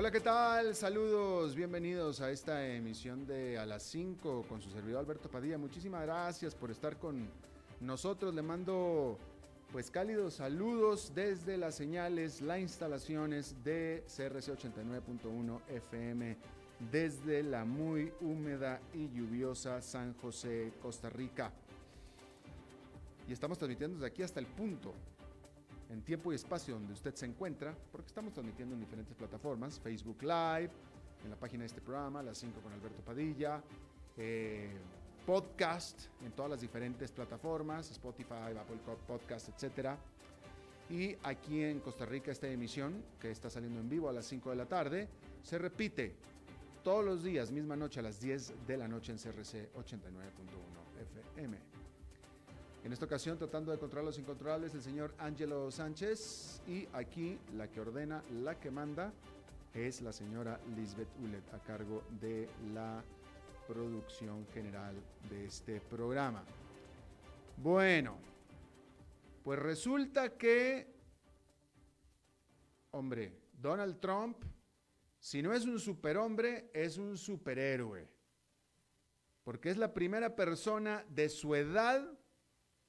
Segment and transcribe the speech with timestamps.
[0.00, 0.76] Hola, ¿qué tal?
[0.76, 5.58] Saludos, bienvenidos a esta emisión de A las 5 con su servidor Alberto Padilla.
[5.58, 7.28] Muchísimas gracias por estar con
[7.80, 8.32] nosotros.
[8.32, 9.18] Le mando
[9.72, 16.36] pues cálidos saludos desde las señales, las instalaciones de CRC 89.1 FM
[16.92, 21.50] desde la muy húmeda y lluviosa San José, Costa Rica.
[23.28, 24.94] Y estamos transmitiendo desde aquí hasta el punto
[25.90, 30.22] en tiempo y espacio donde usted se encuentra, porque estamos transmitiendo en diferentes plataformas, Facebook
[30.22, 30.70] Live,
[31.24, 33.62] en la página de este programa, las 5 con Alberto Padilla,
[34.16, 34.76] eh,
[35.26, 39.90] podcast en todas las diferentes plataformas, Spotify, Apple Podcast, etc.
[40.90, 44.50] Y aquí en Costa Rica esta emisión, que está saliendo en vivo a las 5
[44.50, 45.08] de la tarde,
[45.42, 46.14] se repite
[46.82, 49.98] todos los días, misma noche a las 10 de la noche en CRC 89.1
[51.34, 51.77] FM.
[52.88, 56.62] En esta ocasión, tratando de controlar los incontrolables, el señor Angelo Sánchez.
[56.66, 59.12] Y aquí la que ordena, la que manda,
[59.74, 63.04] es la señora Lisbeth Ulet, a cargo de la
[63.66, 64.96] producción general
[65.28, 66.42] de este programa.
[67.58, 68.16] Bueno,
[69.44, 70.90] pues resulta que,
[72.92, 74.42] hombre, Donald Trump,
[75.18, 78.08] si no es un superhombre, es un superhéroe.
[79.44, 82.18] Porque es la primera persona de su edad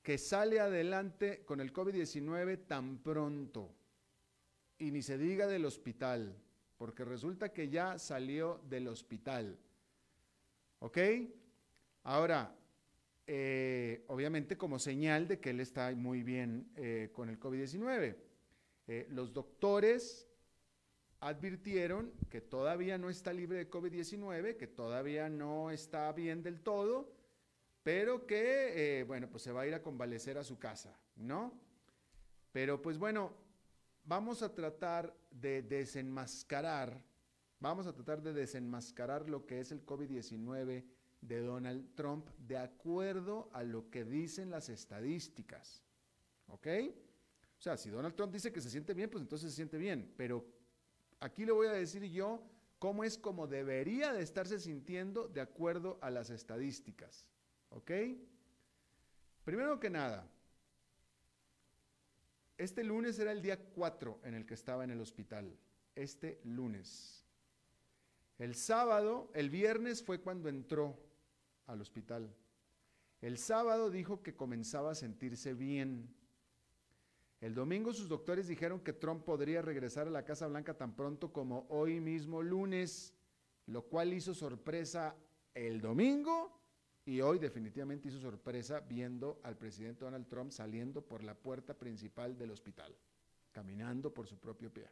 [0.01, 3.75] que sale adelante con el COVID-19 tan pronto.
[4.77, 6.35] Y ni se diga del hospital,
[6.77, 9.57] porque resulta que ya salió del hospital.
[10.79, 10.97] ¿Ok?
[12.03, 12.55] Ahora,
[13.27, 18.15] eh, obviamente como señal de que él está muy bien eh, con el COVID-19.
[18.87, 20.27] Eh, los doctores
[21.19, 27.11] advirtieron que todavía no está libre de COVID-19, que todavía no está bien del todo,
[27.83, 31.53] pero que, bueno, pues se va a ir a convalecer a su casa, ¿no?
[32.51, 33.33] Pero pues bueno,
[34.03, 37.03] vamos a tratar de desenmascarar
[37.61, 40.85] Vamos a tratar de desenmascarar lo que es el COVID-19
[41.19, 45.83] de Donald Trump de acuerdo a lo que dicen las estadísticas.
[46.47, 46.67] ¿Ok?
[47.57, 50.13] O sea, si Donald Trump dice que se siente bien, pues entonces se siente bien.
[50.15, 50.45] Pero
[51.19, 52.41] aquí le voy a decir yo
[52.79, 57.27] cómo es como debería de estarse sintiendo de acuerdo a las estadísticas.
[57.69, 57.91] ¿Ok?
[59.43, 60.27] Primero que nada,
[62.57, 65.57] este lunes era el día 4 en el que estaba en el hospital.
[65.95, 67.25] Este lunes.
[68.37, 70.97] El sábado, el viernes fue cuando entró
[71.67, 72.35] al hospital.
[73.21, 76.13] El sábado dijo que comenzaba a sentirse bien.
[77.41, 81.31] El domingo sus doctores dijeron que Trump podría regresar a la Casa Blanca tan pronto
[81.31, 83.13] como hoy mismo lunes,
[83.67, 85.15] lo cual hizo sorpresa
[85.53, 86.58] el domingo
[87.09, 92.37] y hoy definitivamente hizo sorpresa viendo al presidente Donald Trump saliendo por la puerta principal
[92.37, 92.95] del hospital,
[93.51, 94.87] caminando por su propio pie.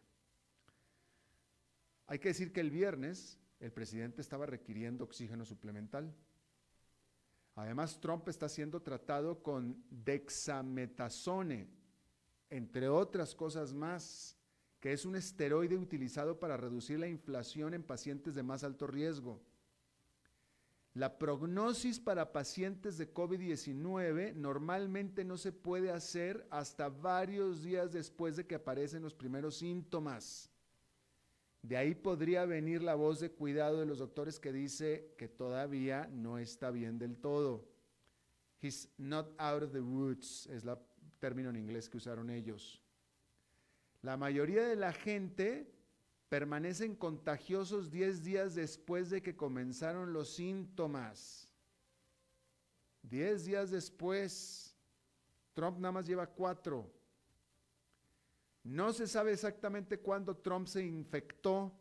[2.07, 6.11] Hay que decir que el viernes el presidente estaba requiriendo oxígeno suplemental.
[7.53, 11.69] Además, Trump está siendo tratado con dexametasone,
[12.49, 14.35] entre otras cosas más,
[14.79, 19.39] que es un esteroide utilizado para reducir la inflación en pacientes de más alto riesgo.
[20.97, 28.35] La prognosis para pacientes de COVID-19 normalmente no se puede hacer hasta varios días después
[28.35, 30.49] de que aparecen los primeros síntomas.
[31.61, 36.09] De ahí podría venir la voz de cuidado de los doctores que dice que todavía
[36.11, 37.69] no está bien del todo.
[38.59, 40.79] He's not out of the woods, es el
[41.19, 42.81] término en inglés que usaron ellos.
[44.01, 45.76] La mayoría de la gente
[46.29, 51.53] permanecen contagiosos 10 días después de que comenzaron los síntomas.
[53.03, 54.75] 10 días después,
[55.53, 56.91] Trump nada más lleva cuatro.
[58.63, 61.71] No se sabe exactamente cuándo Trump se infectó,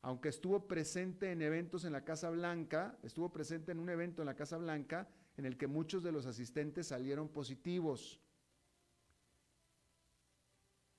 [0.00, 4.26] aunque estuvo presente en eventos en la Casa Blanca, estuvo presente en un evento en
[4.26, 8.20] la Casa Blanca en el que muchos de los asistentes salieron positivos.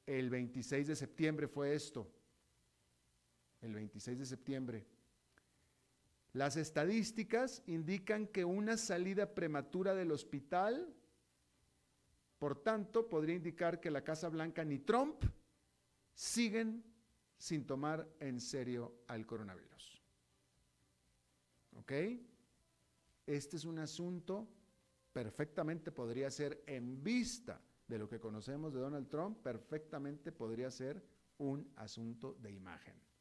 [0.05, 2.09] El 26 de septiembre fue esto.
[3.63, 4.85] El 26 de septiembre.
[6.33, 10.95] Las estadísticas indican que una salida prematura del hospital
[12.43, 15.23] por tanto, podría indicar que la Casa Blanca ni Trump
[16.13, 16.83] siguen
[17.37, 20.03] sin tomar en serio al coronavirus.
[21.77, 21.91] ¿Ok?
[23.25, 24.45] Este es un asunto
[25.13, 31.01] perfectamente podría ser en vista de lo que conocemos de Donald Trump, perfectamente podría ser
[31.37, 33.12] un asunto de imagen.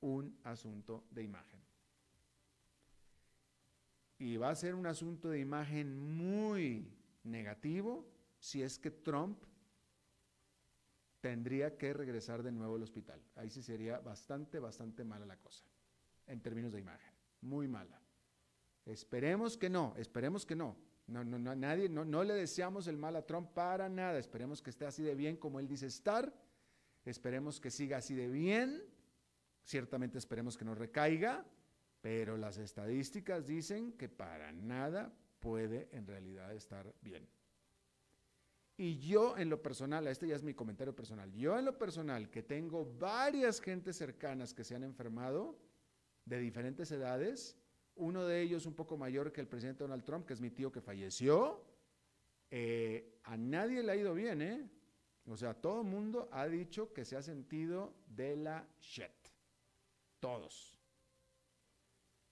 [0.00, 1.60] Un asunto de imagen.
[4.18, 6.92] Y va a ser un asunto de imagen muy
[7.24, 8.06] negativo
[8.38, 9.42] si es que Trump
[11.20, 13.22] tendría que regresar de nuevo al hospital.
[13.36, 15.64] Ahí sí sería bastante, bastante mala la cosa,
[16.26, 17.12] en términos de imagen.
[17.42, 18.00] Muy mala.
[18.86, 20.76] Esperemos que no, esperemos que no.
[21.06, 24.18] No, no, no, nadie, no, no le deseamos el mal a Trump para nada.
[24.18, 26.32] Esperemos que esté así de bien como él dice estar.
[27.04, 28.82] Esperemos que siga así de bien.
[29.64, 31.44] Ciertamente esperemos que no recaiga,
[32.00, 37.28] pero las estadísticas dicen que para nada puede en realidad estar bien.
[38.76, 42.30] Y yo en lo personal, este ya es mi comentario personal, yo en lo personal
[42.30, 45.58] que tengo varias gentes cercanas que se han enfermado
[46.24, 47.58] de diferentes edades,
[47.96, 50.72] uno de ellos un poco mayor que el presidente Donald Trump, que es mi tío
[50.72, 51.62] que falleció,
[52.50, 54.70] eh, a nadie le ha ido bien, ¿eh?
[55.26, 59.19] O sea, todo el mundo ha dicho que se ha sentido de la shit.
[60.20, 60.78] Todos.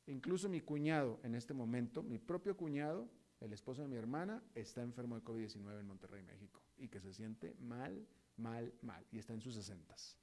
[0.07, 3.09] Incluso mi cuñado en este momento, mi propio cuñado,
[3.41, 7.13] el esposo de mi hermana, está enfermo de COVID-19 en Monterrey, México, y que se
[7.13, 8.07] siente mal,
[8.37, 10.17] mal, mal, y está en sus sesentas.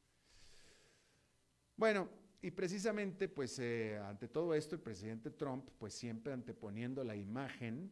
[1.76, 2.10] Bueno,
[2.42, 7.92] y precisamente, pues eh, ante todo esto, el presidente Trump, pues siempre anteponiendo la imagen,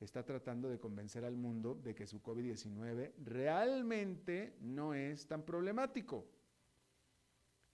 [0.00, 6.26] está tratando de convencer al mundo de que su COVID-19 realmente no es tan problemático.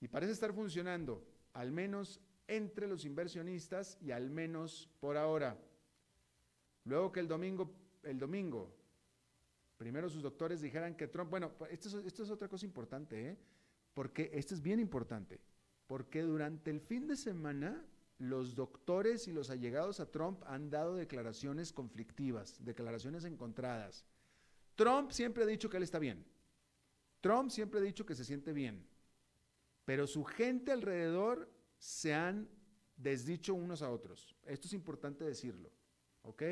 [0.00, 5.58] Y parece estar funcionando, al menos entre los inversionistas y al menos por ahora.
[6.84, 7.70] Luego que el domingo,
[8.02, 8.74] el domingo,
[9.76, 13.38] primero sus doctores dijeran que Trump, bueno, esto es, esto es otra cosa importante, ¿eh?
[13.92, 15.40] porque esto es bien importante
[15.88, 17.82] porque durante el fin de semana
[18.18, 24.04] los doctores y los allegados a Trump han dado declaraciones conflictivas, declaraciones encontradas.
[24.76, 26.24] Trump siempre ha dicho que él está bien.
[27.20, 28.86] Trump siempre ha dicho que se siente bien.
[29.88, 32.46] Pero su gente alrededor se han
[32.94, 34.36] desdicho unos a otros.
[34.44, 35.72] Esto es importante decirlo.
[36.20, 36.42] ¿Ok?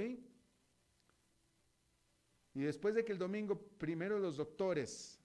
[2.54, 5.20] Y después de que el domingo primero los doctores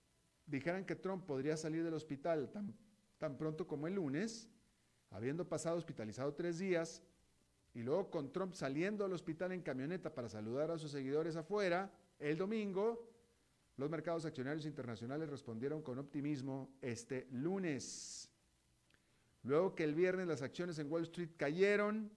[0.46, 2.76] dijeran que Trump podría salir del hospital tan
[3.18, 4.50] tan pronto como el lunes,
[5.12, 7.02] habiendo pasado hospitalizado tres días,
[7.74, 11.94] y luego con Trump saliendo al hospital en camioneta para saludar a sus seguidores afuera,
[12.20, 13.11] el domingo,
[13.82, 18.30] los mercados accionarios internacionales respondieron con optimismo este lunes.
[19.42, 22.12] Luego que el viernes las acciones en Wall Street cayeron,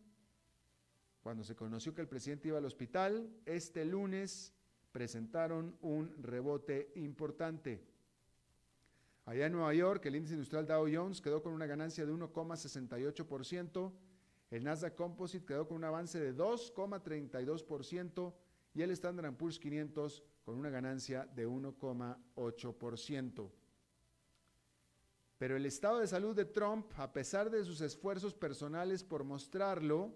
[1.23, 4.53] cuando se conoció que el presidente iba al hospital, este lunes
[4.93, 7.83] presentaron un rebote importante.
[9.25, 13.91] Allá en Nueva York, el índice industrial Dow Jones quedó con una ganancia de 1,68%,
[14.51, 18.35] el Nasdaq Composite quedó con un avance de 2,32%
[18.75, 23.51] y el Standard Poor's 500 con una ganancia de 1,8%.
[25.39, 30.15] Pero el estado de salud de Trump, a pesar de sus esfuerzos personales por mostrarlo,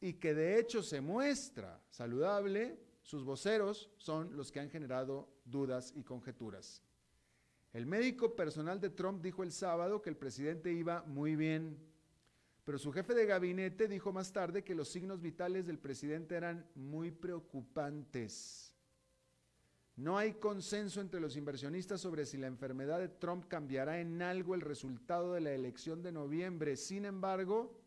[0.00, 5.92] y que de hecho se muestra saludable, sus voceros son los que han generado dudas
[5.96, 6.82] y conjeturas.
[7.72, 11.78] El médico personal de Trump dijo el sábado que el presidente iba muy bien,
[12.64, 16.68] pero su jefe de gabinete dijo más tarde que los signos vitales del presidente eran
[16.74, 18.65] muy preocupantes.
[19.96, 24.54] No hay consenso entre los inversionistas sobre si la enfermedad de Trump cambiará en algo
[24.54, 26.76] el resultado de la elección de noviembre.
[26.76, 27.80] Sin embargo,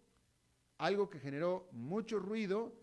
[0.79, 2.73] algo que generó mucho ruido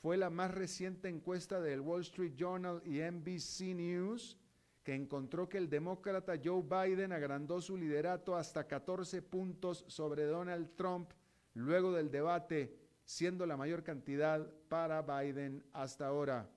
[0.00, 4.38] fue la más reciente encuesta del Wall Street Journal y NBC News,
[4.84, 10.76] que encontró que el demócrata Joe Biden agrandó su liderato hasta 14 puntos sobre Donald
[10.76, 11.10] Trump
[11.54, 16.48] luego del debate, siendo la mayor cantidad para Biden hasta ahora.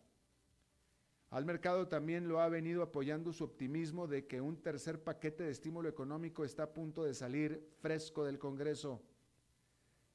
[1.31, 5.51] Al mercado también lo ha venido apoyando su optimismo de que un tercer paquete de
[5.51, 9.01] estímulo económico está a punto de salir fresco del Congreso.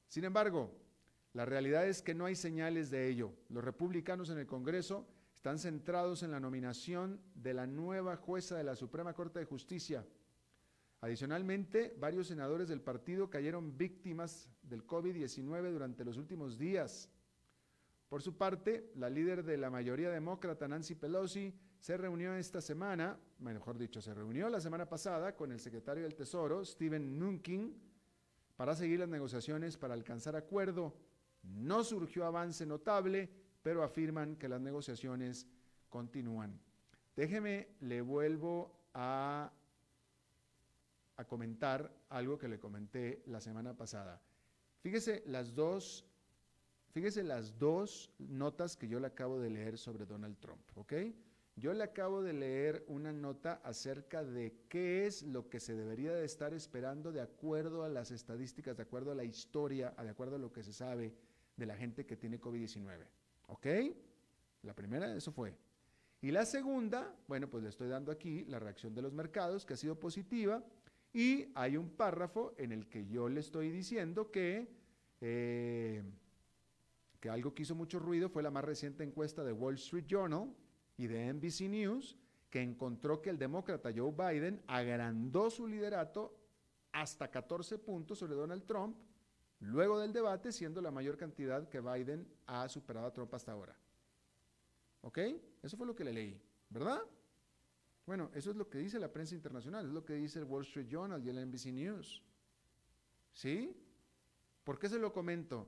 [0.09, 0.71] Sin embargo,
[1.33, 3.33] la realidad es que no hay señales de ello.
[3.49, 8.63] Los republicanos en el Congreso están centrados en la nominación de la nueva jueza de
[8.63, 10.05] la Suprema Corte de Justicia.
[10.99, 17.09] Adicionalmente, varios senadores del partido cayeron víctimas del COVID-19 durante los últimos días.
[18.09, 23.19] Por su parte, la líder de la mayoría demócrata, Nancy Pelosi, se reunió esta semana,
[23.39, 27.75] mejor dicho, se reunió la semana pasada con el secretario del Tesoro, Steven Mnuchin,
[28.55, 30.95] para seguir las negociaciones para alcanzar acuerdo.
[31.43, 33.29] No surgió avance notable
[33.61, 35.47] pero afirman que las negociaciones
[35.89, 36.61] continúan.
[37.15, 39.51] Déjeme, le vuelvo a
[41.17, 44.21] a comentar algo que le comenté la semana pasada.
[44.81, 46.05] Fíjese las dos,
[46.95, 50.93] fíjese las dos notas que yo le acabo de leer sobre Donald Trump, ¿ok?
[51.57, 56.13] Yo le acabo de leer una nota acerca de qué es lo que se debería
[56.13, 60.37] de estar esperando de acuerdo a las estadísticas, de acuerdo a la historia, de acuerdo
[60.37, 61.13] a lo que se sabe
[61.57, 63.05] de la gente que tiene COVID-19.
[63.47, 63.67] ¿Ok?
[64.61, 65.53] La primera, eso fue.
[66.21, 69.73] Y la segunda, bueno, pues le estoy dando aquí la reacción de los mercados, que
[69.73, 70.63] ha sido positiva,
[71.11, 74.69] y hay un párrafo en el que yo le estoy diciendo que,
[75.19, 76.03] eh,
[77.19, 80.53] que algo que hizo mucho ruido fue la más reciente encuesta de Wall Street Journal,
[80.97, 82.17] y de NBC News
[82.49, 86.39] que encontró que el demócrata Joe Biden agrandó su liderato
[86.91, 88.95] hasta 14 puntos sobre Donald Trump
[89.59, 93.77] luego del debate, siendo la mayor cantidad que Biden ha superado a Trump hasta ahora.
[95.01, 95.19] ¿Ok?
[95.61, 97.01] Eso fue lo que le leí, ¿verdad?
[98.05, 100.63] Bueno, eso es lo que dice la prensa internacional, es lo que dice el Wall
[100.63, 102.23] Street Journal y el NBC News.
[103.33, 103.75] ¿Sí?
[104.63, 105.67] ¿Por qué se lo comento?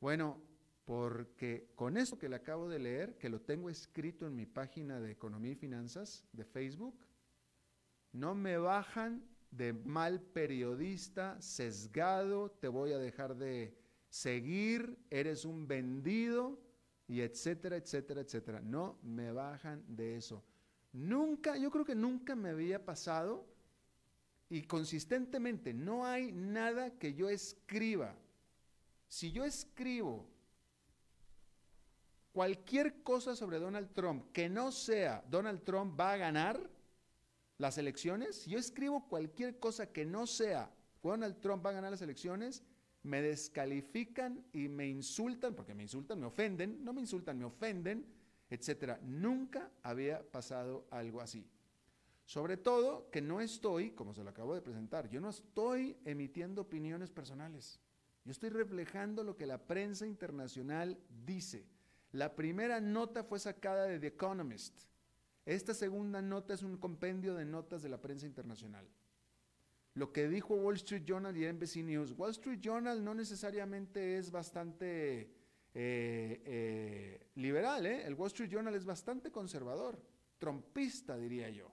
[0.00, 0.40] Bueno,
[0.84, 5.00] porque con eso que le acabo de leer, que lo tengo escrito en mi página
[5.00, 7.06] de Economía y Finanzas de Facebook,
[8.12, 13.76] no me bajan de mal periodista, sesgado, te voy a dejar de
[14.08, 16.58] seguir, eres un vendido,
[17.12, 18.60] y etcétera, etcétera, etcétera.
[18.60, 20.42] No me bajan de eso.
[20.92, 23.46] Nunca, yo creo que nunca me había pasado
[24.48, 28.14] y consistentemente no hay nada que yo escriba.
[29.08, 30.26] Si yo escribo
[32.32, 36.70] cualquier cosa sobre Donald Trump que no sea Donald Trump va a ganar
[37.58, 40.70] las elecciones, si yo escribo cualquier cosa que no sea
[41.02, 42.62] Donald Trump va a ganar las elecciones,
[43.02, 48.06] me descalifican y me insultan, porque me insultan, me ofenden, no me insultan, me ofenden,
[48.48, 49.00] etcétera.
[49.02, 51.44] Nunca había pasado algo así.
[52.24, 56.62] Sobre todo que no estoy, como se lo acabo de presentar, yo no estoy emitiendo
[56.62, 57.80] opiniones personales.
[58.24, 60.96] Yo estoy reflejando lo que la prensa internacional
[61.26, 61.66] dice.
[62.12, 64.82] La primera nota fue sacada de The Economist.
[65.44, 68.86] Esta segunda nota es un compendio de notas de la prensa internacional.
[69.94, 72.12] Lo que dijo Wall Street Journal y NBC News.
[72.12, 75.30] Wall Street Journal no necesariamente es bastante
[75.74, 78.06] eh, eh, liberal, ¿eh?
[78.06, 79.98] El Wall Street Journal es bastante conservador,
[80.38, 81.72] trompista, diría yo.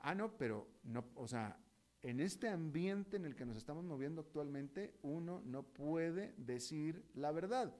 [0.00, 1.58] Ah, no, pero no, o sea,
[2.02, 7.30] en este ambiente en el que nos estamos moviendo actualmente, uno no puede decir la
[7.32, 7.74] verdad.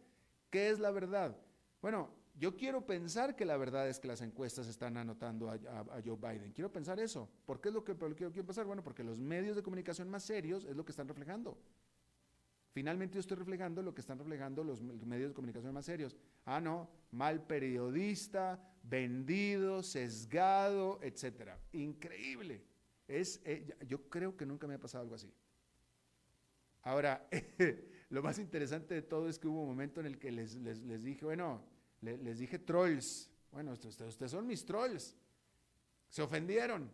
[0.53, 1.35] ¿Qué es la verdad?
[1.81, 6.19] Bueno, yo quiero pensar que la verdad es que las encuestas están anotando a, Joe
[6.19, 6.53] Biden.
[6.53, 7.27] Quiero pensar eso.
[7.47, 8.67] ¿Por qué es lo que quiero, pensar?
[8.67, 11.59] Bueno, porque los medios de comunicación más serios es lo que están reflejando.
[12.75, 16.15] Finalmente yo estoy reflejando lo que están reflejando los medios de comunicación más serios.
[16.45, 21.59] Ah, no, mal periodista, vendido, sesgado, etcétera.
[21.73, 22.63] Increíble.
[23.09, 25.33] Es, eh, yo creo que nunca me ha pasado algo así.
[26.83, 27.27] Ahora,
[28.13, 30.63] Lo más interesante de todo es que hubo un momento en el que les,
[31.03, 31.63] dije, bueno,
[32.03, 33.31] les, dije trolls.
[33.51, 35.17] Bueno, ustedes, son mis trolls.
[36.11, 36.93] Se ofendieron.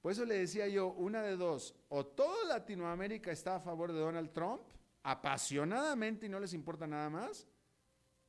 [0.00, 3.98] Por eso le decía yo, una de dos, o toda Latinoamérica está a favor de
[3.98, 4.62] Donald Trump,
[5.02, 7.46] apasionadamente y no les importa nada más,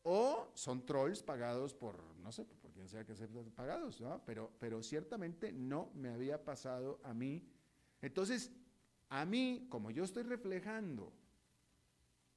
[0.03, 4.83] o son trolls pagados por, no sé, por quien sea que sean pagados, pero, pero
[4.83, 7.47] ciertamente no me había pasado a mí.
[8.01, 8.51] Entonces,
[9.07, 11.13] a mí, como yo estoy reflejando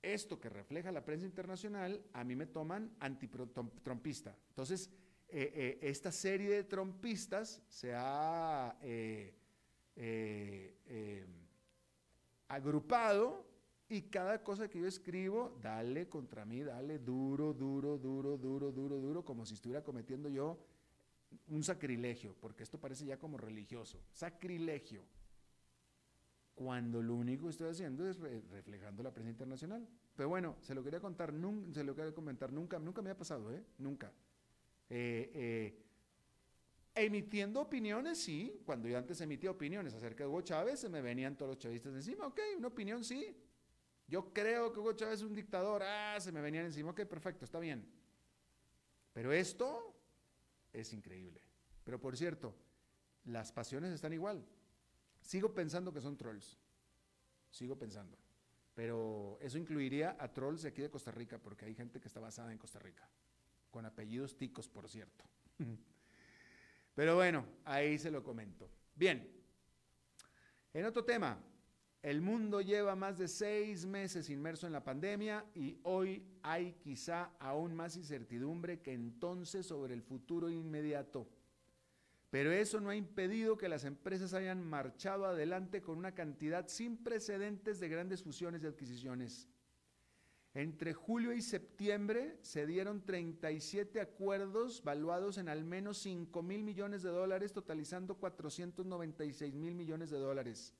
[0.02, 4.36] esto que refleja la prensa internacional, a mí me toman antitrompista.
[4.50, 4.90] Entonces,
[5.28, 9.34] eh, eh, esta serie de trompistas se ha eh,
[12.48, 13.46] agrupado
[13.88, 18.98] y cada cosa que yo escribo, dale contra mí, dale duro, duro, duro, duro, duro,
[18.98, 20.58] duro, como si estuviera cometiendo yo
[21.48, 24.00] un sacrilegio, porque esto parece ya como religioso.
[24.12, 25.02] Sacrilegio
[26.58, 29.86] cuando lo único que estoy haciendo es reflejando la prensa internacional.
[30.16, 31.32] Pero bueno, se lo quería contar,
[31.72, 33.62] se lo quería comentar, nunca, nunca me ha pasado, ¿eh?
[33.78, 34.12] Nunca.
[34.90, 35.84] Eh, eh,
[36.96, 38.60] emitiendo opiniones, sí.
[38.66, 41.94] Cuando yo antes emitía opiniones acerca de Hugo Chávez, se me venían todos los chavistas
[41.94, 42.26] encima.
[42.26, 43.36] Ok, una opinión, sí.
[44.08, 45.84] Yo creo que Hugo Chávez es un dictador.
[45.84, 46.90] Ah, se me venían encima.
[46.90, 47.88] Ok, perfecto, está bien.
[49.12, 49.94] Pero esto
[50.72, 51.40] es increíble.
[51.84, 52.52] Pero por cierto,
[53.26, 54.44] las pasiones están igual.
[55.20, 56.58] Sigo pensando que son trolls.
[57.50, 58.16] Sigo pensando.
[58.74, 62.20] Pero eso incluiría a trolls de aquí de Costa Rica, porque hay gente que está
[62.20, 63.08] basada en Costa Rica.
[63.70, 65.24] Con apellidos ticos, por cierto.
[66.94, 68.70] Pero bueno, ahí se lo comento.
[68.94, 69.28] Bien.
[70.72, 71.38] En otro tema,
[72.02, 77.32] el mundo lleva más de seis meses inmerso en la pandemia y hoy hay quizá
[77.40, 81.28] aún más incertidumbre que entonces sobre el futuro inmediato.
[82.30, 86.96] Pero eso no ha impedido que las empresas hayan marchado adelante con una cantidad sin
[86.96, 89.48] precedentes de grandes fusiones y adquisiciones.
[90.54, 97.02] Entre julio y septiembre se dieron 37 acuerdos valuados en al menos 5 mil millones
[97.02, 100.74] de dólares, totalizando 496 mil millones de dólares.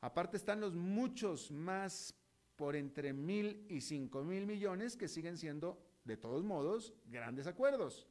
[0.00, 2.14] Aparte están los muchos más
[2.56, 8.06] por entre mil y cinco mil millones que siguen siendo, de todos modos, grandes acuerdos.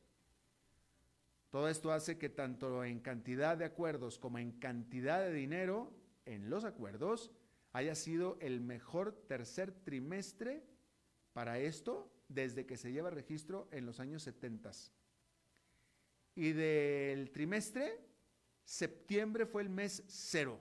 [1.50, 5.92] Todo esto hace que tanto en cantidad de acuerdos como en cantidad de dinero
[6.26, 7.32] en los acuerdos
[7.74, 10.64] haya sido el mejor tercer trimestre
[11.34, 14.72] para esto desde que se lleva registro en los años 70.
[16.36, 18.00] Y del trimestre,
[18.64, 20.60] septiembre fue el mes cero,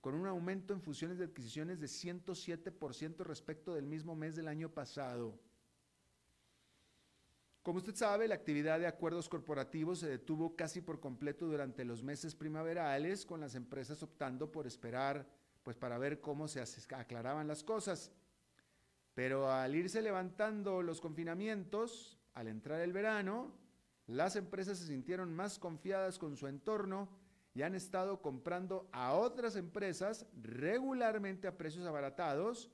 [0.00, 4.68] con un aumento en fusiones de adquisiciones de 107% respecto del mismo mes del año
[4.68, 5.38] pasado.
[7.62, 12.02] Como usted sabe, la actividad de acuerdos corporativos se detuvo casi por completo durante los
[12.02, 15.28] meses primaverales, con las empresas optando por esperar,
[15.62, 16.60] pues para ver cómo se
[16.92, 18.10] aclaraban las cosas.
[19.14, 23.52] Pero al irse levantando los confinamientos, al entrar el verano,
[24.08, 27.08] las empresas se sintieron más confiadas con su entorno
[27.54, 32.72] y han estado comprando a otras empresas regularmente a precios abaratados,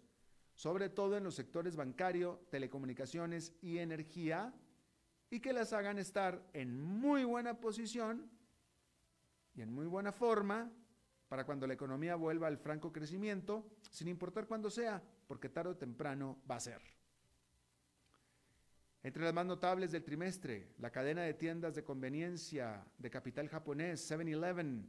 [0.54, 4.54] sobre todo en los sectores bancario, telecomunicaciones y energía,
[5.30, 8.30] y que las hagan estar en muy buena posición
[9.54, 10.70] y en muy buena forma
[11.28, 15.76] para cuando la economía vuelva al franco crecimiento, sin importar cuándo sea, porque tarde o
[15.76, 16.80] temprano va a ser.
[19.02, 24.10] Entre las más notables del trimestre, la cadena de tiendas de conveniencia de capital japonés
[24.10, 24.88] 7-Eleven,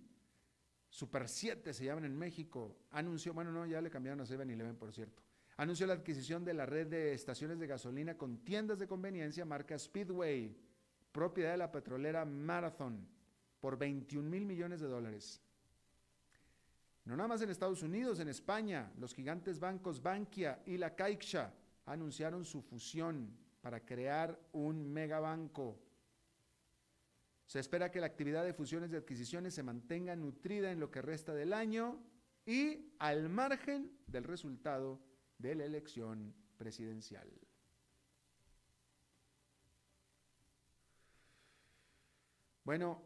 [0.89, 4.91] Super 7 se llaman en México, anunció, bueno, no, ya le cambiaron a 7-Eleven, por
[4.91, 5.21] cierto,
[5.59, 9.77] anunció la adquisición de la red de estaciones de gasolina con tiendas de conveniencia marca
[9.77, 10.55] Speedway,
[11.11, 13.05] propiedad de la petrolera Marathon,
[13.59, 15.41] por 21 mil millones de dólares.
[17.03, 21.53] No nada más en Estados Unidos, en España, los gigantes bancos Bankia y la Caixa
[21.85, 23.29] anunciaron su fusión
[23.59, 25.77] para crear un megabanco.
[27.47, 31.01] Se espera que la actividad de fusiones y adquisiciones se mantenga nutrida en lo que
[31.01, 32.01] resta del año
[32.45, 35.08] y al margen del resultado
[35.39, 37.27] de la elección presidencial.
[42.63, 43.01] Bueno,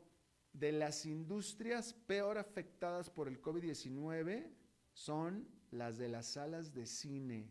[0.52, 4.52] de las industrias peor afectadas por el COVID-19
[4.91, 7.50] son las de las salas de cine,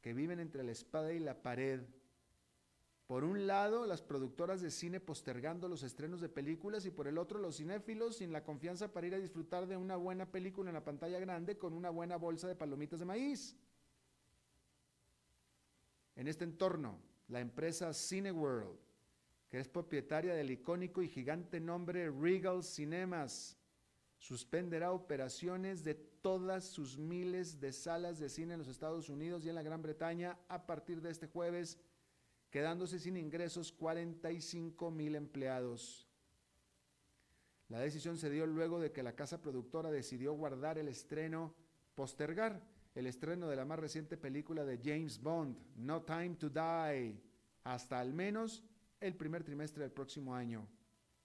[0.00, 1.82] que viven entre la espada y la pared.
[3.06, 7.18] Por un lado, las productoras de cine postergando los estrenos de películas y por el
[7.18, 10.74] otro, los cinéfilos sin la confianza para ir a disfrutar de una buena película en
[10.74, 13.56] la pantalla grande con una buena bolsa de palomitas de maíz.
[16.16, 18.78] En este entorno, la empresa Cineworld,
[19.48, 23.56] que es propietaria del icónico y gigante nombre Regal Cinemas,
[24.18, 29.48] suspenderá operaciones de todas sus miles de salas de cine en los Estados Unidos y
[29.48, 31.78] en la Gran Bretaña a partir de este jueves,
[32.50, 36.06] quedándose sin ingresos 45 mil empleados.
[37.68, 41.54] La decisión se dio luego de que la casa productora decidió guardar el estreno,
[41.94, 42.60] postergar
[42.94, 47.20] el estreno de la más reciente película de James Bond, No Time to Die,
[47.64, 48.64] hasta al menos
[49.00, 50.66] el primer trimestre del próximo año,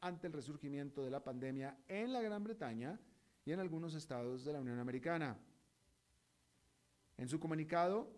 [0.01, 2.99] ante el resurgimiento de la pandemia en la Gran Bretaña
[3.43, 5.38] y en algunos estados de la Unión Americana.
[7.17, 8.12] En su comunicado,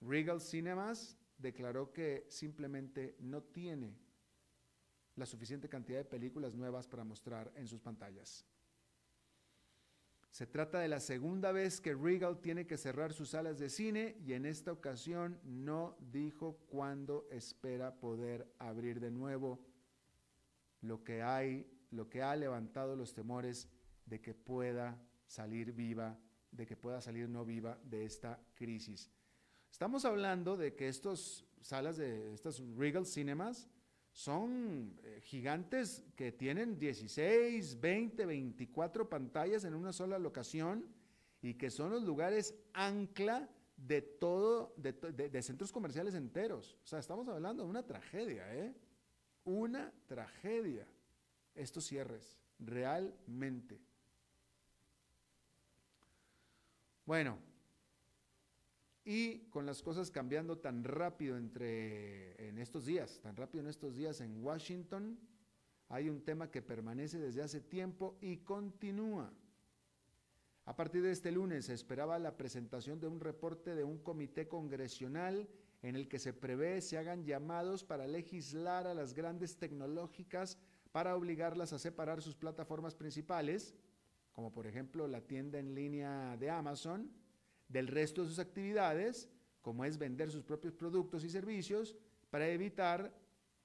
[0.00, 3.96] Regal Cinemas declaró que simplemente no tiene
[5.16, 8.44] la suficiente cantidad de películas nuevas para mostrar en sus pantallas.
[10.30, 14.16] Se trata de la segunda vez que Regal tiene que cerrar sus salas de cine
[14.24, 19.64] y en esta ocasión no dijo cuándo espera poder abrir de nuevo,
[20.82, 23.68] lo que hay, lo que ha levantado los temores
[24.04, 26.18] de que pueda salir viva,
[26.50, 29.10] de que pueda salir no viva de esta crisis.
[29.70, 33.68] Estamos hablando de que estas salas de estas Regal Cinemas
[34.16, 40.86] son eh, gigantes que tienen 16, 20, 24 pantallas en una sola locación
[41.42, 46.78] y que son los lugares ancla de todo, de, centros comerciales enteros.
[46.82, 48.74] O sea, estamos hablando de una tragedia, ¿eh?
[49.44, 50.88] Una tragedia.
[51.54, 53.78] Estos cierres, realmente.
[57.04, 57.36] Bueno,
[59.08, 63.94] y con las cosas cambiando tan rápido entre en estos días, tan rápido en estos
[63.94, 65.16] días en Washington,
[65.88, 69.32] hay un tema que permanece desde hace tiempo y continúa.
[70.64, 74.48] A partir de este lunes se esperaba la presentación de un reporte de un comité
[74.48, 75.48] congresional
[75.82, 80.58] en el que se prevé se hagan llamados para legislar a las grandes tecnológicas
[80.90, 83.76] para obligarlas a separar sus plataformas principales,
[84.32, 87.08] como por ejemplo la tienda en línea de Amazon,
[87.68, 89.28] del resto de sus actividades,
[89.60, 91.96] como es vender sus propios productos y servicios,
[92.30, 93.12] para evitar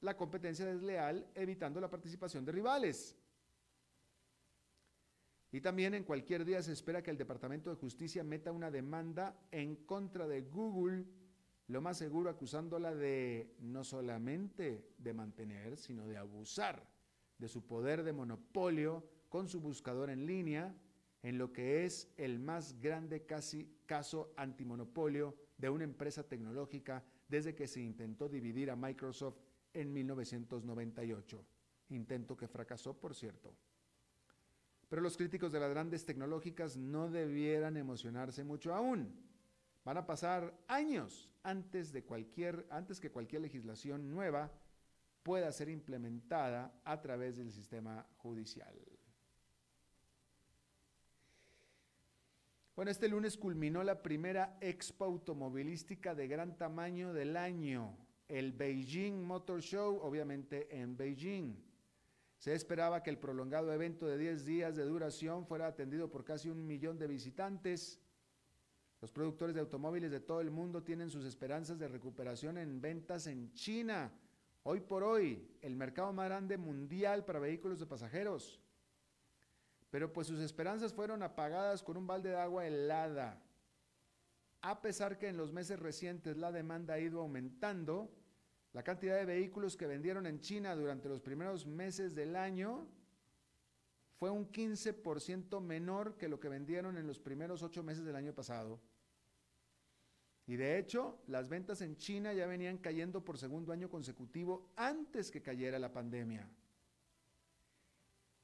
[0.02, 3.16] la competencia desleal, evitando la participación de rivales.
[5.52, 9.36] Y también en cualquier día se espera que el Departamento de Justicia meta una demanda
[9.52, 11.06] en contra de Google,
[11.68, 16.90] lo más seguro acusándola de no solamente de mantener, sino de abusar
[17.38, 20.74] de su poder de monopolio con su buscador en línea,
[21.24, 27.56] en lo que es el más grande casi caso antimonopolio de una empresa tecnológica desde
[27.56, 29.38] que se intentó dividir a Microsoft
[29.74, 31.46] en 1998.
[31.90, 33.56] Intento que fracasó, por cierto.
[34.90, 39.14] Pero los críticos de las grandes tecnológicas no debieran emocionarse mucho aún.
[39.86, 44.52] Van a pasar años antes, de cualquier, antes que cualquier legislación nueva
[45.24, 48.91] pueda ser implementada a través del sistema judicial.
[52.74, 57.98] Bueno, este lunes culminó la primera expo automovilística de gran tamaño del año,
[58.30, 61.54] el Beijing Motor Show, obviamente en Beijing.
[62.38, 66.50] Se esperaba que el prolongado evento de 10 días de duración fuera atendido por casi
[66.50, 68.00] un millón de visitantes.
[69.02, 73.28] Los productores de automóviles de todo el mundo tienen sus esperanzas de recuperación en ventas
[73.28, 74.14] en China.
[74.64, 78.62] Hoy por hoy, el mercado más grande mundial para vehículos de pasajeros.
[79.92, 83.40] Pero pues sus esperanzas fueron apagadas con un balde de agua helada.
[84.62, 88.10] A pesar que en los meses recientes la demanda ha ido aumentando,
[88.74, 92.88] la cantidad de vehículos que vendieron en China durante los primeros meses del año
[94.18, 98.34] fue un 15% menor que lo que vendieron en los primeros ocho meses del año
[98.34, 98.80] pasado.
[100.48, 105.32] Y de hecho, las ventas en China ya venían cayendo por segundo año consecutivo antes
[105.32, 106.50] que cayera la pandemia.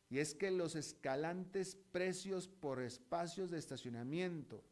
[0.09, 4.63] Y es que los escalantes precios por espacios de estacionamiento,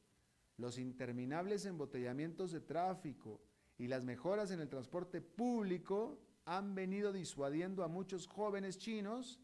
[0.57, 3.41] los interminables embotellamientos de tráfico
[3.77, 9.39] y las mejoras en el transporte público han venido disuadiendo a muchos jóvenes chinos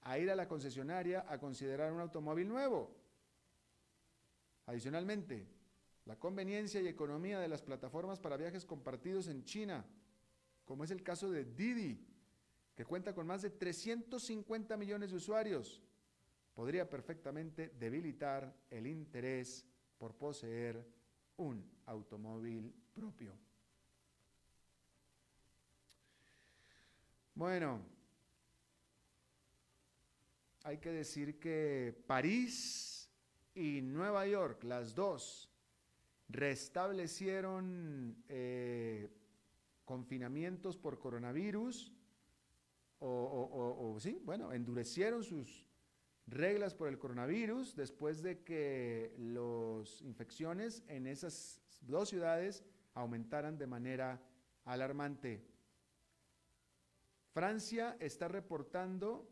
[0.00, 2.96] a ir a la concesionaria a considerar un automóvil nuevo.
[4.66, 5.46] Adicionalmente,
[6.06, 9.84] la conveniencia y economía de las plataformas para viajes compartidos en China,
[10.64, 12.04] como es el caso de Didi,
[12.76, 15.82] que cuenta con más de 350 millones de usuarios,
[16.54, 20.86] podría perfectamente debilitar el interés por poseer
[21.38, 23.32] un automóvil propio.
[27.34, 27.80] Bueno,
[30.64, 33.10] hay que decir que París
[33.54, 35.50] y Nueva York, las dos,
[36.28, 39.08] restablecieron eh,
[39.86, 41.95] confinamientos por coronavirus
[42.98, 45.66] o, sí, bueno, endurecieron sus
[46.26, 53.66] reglas por el coronavirus después de que las infecciones en esas dos ciudades aumentaran de
[53.66, 54.20] manera
[54.64, 55.44] alarmante.
[57.32, 59.28] Francia está reportando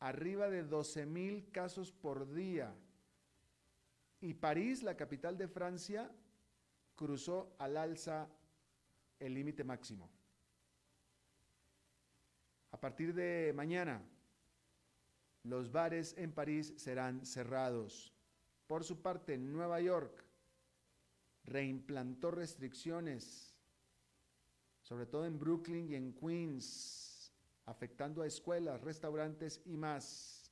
[0.00, 2.74] arriba de 12 mil casos por día.
[4.20, 6.10] Y París, la capital de Francia,
[6.94, 8.28] cruzó al alza
[9.18, 10.10] el límite máximo.
[12.74, 14.02] A partir de mañana,
[15.44, 18.12] los bares en París serán cerrados.
[18.66, 20.24] Por su parte, Nueva York
[21.44, 23.54] reimplantó restricciones,
[24.82, 27.32] sobre todo en Brooklyn y en Queens,
[27.66, 30.50] afectando a escuelas, restaurantes y más.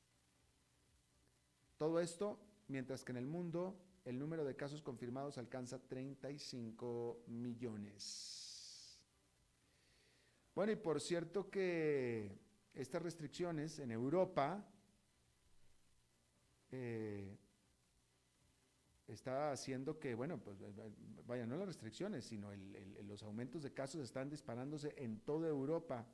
[1.77, 8.42] Todo esto mientras que en el mundo el número de casos confirmados alcanza 35 millones.
[10.55, 12.39] Bueno, y por cierto que
[12.75, 14.63] estas restricciones en Europa
[16.71, 17.39] eh,
[19.09, 20.59] está haciendo que, bueno, pues
[21.27, 22.51] vaya, no las restricciones, sino
[23.05, 26.07] los aumentos de casos están disparándose en toda Europa.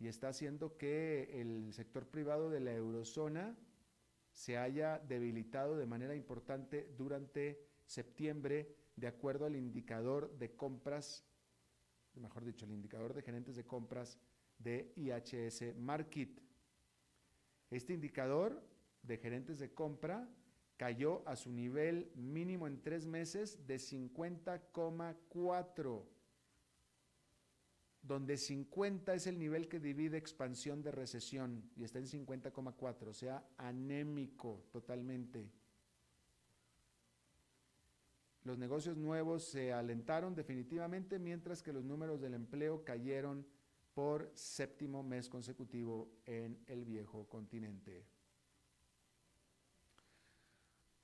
[0.00, 3.56] Y está haciendo que el sector privado de la eurozona
[4.32, 11.27] se haya debilitado de manera importante durante septiembre, de acuerdo al indicador de compras
[12.20, 14.18] mejor dicho, el indicador de gerentes de compras
[14.58, 16.40] de IHS Market.
[17.70, 18.66] Este indicador
[19.02, 20.26] de gerentes de compra
[20.76, 26.04] cayó a su nivel mínimo en tres meses de 50,4,
[28.00, 33.12] donde 50 es el nivel que divide expansión de recesión y está en 50,4, o
[33.12, 35.50] sea, anémico totalmente.
[38.44, 43.46] Los negocios nuevos se alentaron definitivamente, mientras que los números del empleo cayeron
[43.94, 48.06] por séptimo mes consecutivo en el viejo continente.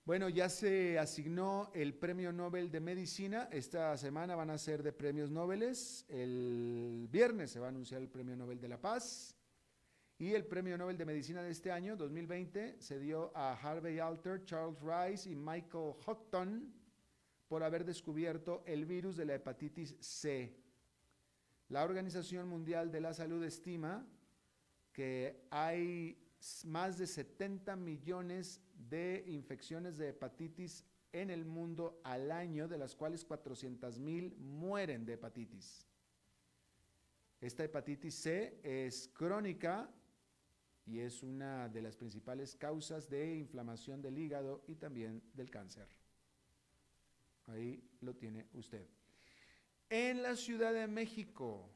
[0.04, 3.48] Bueno, ya se asignó el Premio Nobel de Medicina.
[3.50, 5.74] Esta semana van a ser de premios Nobel.
[6.08, 9.34] El viernes se va a anunciar el Premio Nobel de la Paz.
[10.18, 14.44] Y el Premio Nobel de Medicina de este año, 2020, se dio a Harvey Alter,
[14.44, 16.83] Charles Rice y Michael Houghton
[17.54, 20.56] por haber descubierto el virus de la hepatitis C.
[21.68, 24.04] La Organización Mundial de la Salud estima
[24.92, 26.18] que hay
[26.64, 32.96] más de 70 millones de infecciones de hepatitis en el mundo al año, de las
[32.96, 35.86] cuales 400 mil mueren de hepatitis.
[37.40, 39.88] Esta hepatitis C es crónica
[40.86, 45.86] y es una de las principales causas de inflamación del hígado y también del cáncer.
[47.46, 48.86] Ahí lo tiene usted.
[49.90, 51.70] En la Ciudad de México,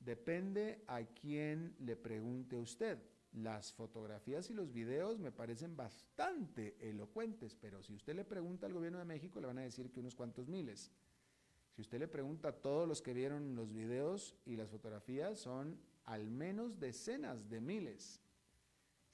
[0.00, 2.98] depende a quién le pregunte usted.
[3.32, 8.72] Las fotografías y los videos me parecen bastante elocuentes, pero si usted le pregunta al
[8.72, 10.90] gobierno de México, le van a decir que unos cuantos miles.
[11.74, 15.78] Si usted le pregunta a todos los que vieron los videos y las fotografías, son
[16.06, 18.22] al menos decenas de miles.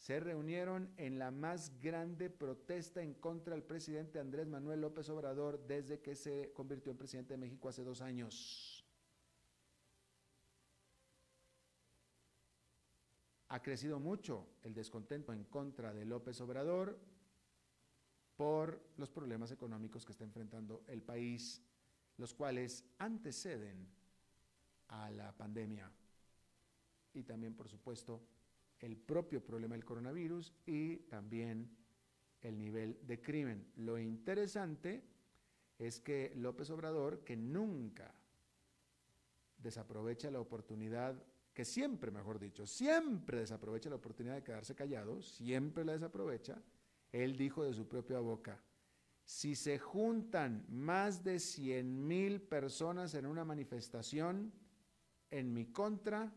[0.04, 5.66] Se reunieron en la más grande protesta en contra del presidente Andrés Manuel López Obrador
[5.66, 8.84] desde que se convirtió en presidente de México hace dos años.
[13.48, 17.00] Ha crecido mucho el descontento en contra de López Obrador
[18.36, 21.62] por los problemas económicos que está enfrentando el país,
[22.18, 23.88] los cuales anteceden
[24.88, 25.90] a la pandemia.
[27.14, 28.20] Y también, por supuesto,
[28.80, 31.70] el propio problema del coronavirus y también
[32.40, 33.72] el nivel de crimen.
[33.76, 35.02] Lo interesante
[35.78, 38.14] es que López Obrador, que nunca
[39.58, 41.22] desaprovecha la oportunidad
[41.54, 46.60] que siempre, mejor dicho, siempre desaprovecha la oportunidad de quedarse callado, siempre la desaprovecha,
[47.12, 48.60] él dijo de su propia boca,
[49.24, 54.52] si se juntan más de 100 mil personas en una manifestación
[55.30, 56.32] en mi contra,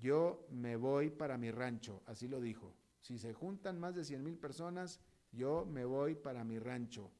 [0.00, 2.74] yo me voy para mi rancho, así lo dijo.
[3.00, 5.00] Si se juntan más de 100 mil personas,
[5.32, 7.10] yo me voy para mi rancho.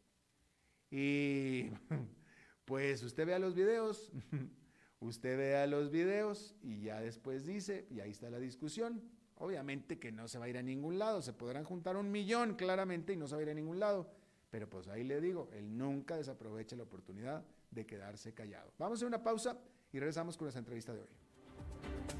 [0.90, 1.70] Y
[2.64, 4.12] pues usted vea los videos,
[5.00, 9.02] Usted vea los videos y ya después dice, y ahí está la discusión.
[9.36, 12.54] Obviamente que no se va a ir a ningún lado, se podrán juntar un millón
[12.54, 14.12] claramente y no se va a ir a ningún lado.
[14.50, 18.74] Pero pues ahí le digo, él nunca desaprovecha la oportunidad de quedarse callado.
[18.76, 19.56] Vamos a una pausa
[19.90, 22.19] y regresamos con esa entrevista de hoy.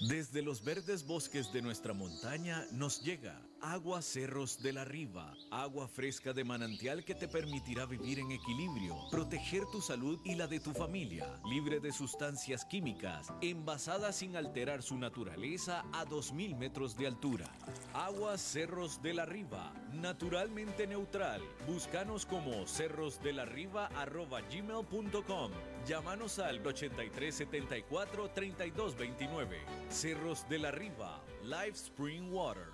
[0.00, 5.88] Desde los verdes bosques de nuestra montaña nos llega agua Cerros de la Riva, agua
[5.88, 10.60] fresca de manantial que te permitirá vivir en equilibrio, proteger tu salud y la de
[10.60, 17.06] tu familia, libre de sustancias químicas, envasada sin alterar su naturaleza a 2.000 metros de
[17.06, 17.50] altura.
[17.94, 21.40] Agua Cerros de la Riva, naturalmente neutral.
[21.66, 25.50] Búscanos como cerrosdelarriba.gmail.com
[25.86, 29.58] Llámanos al 8374 3229.
[29.88, 32.73] Cerros de la Riva, Live Spring Water.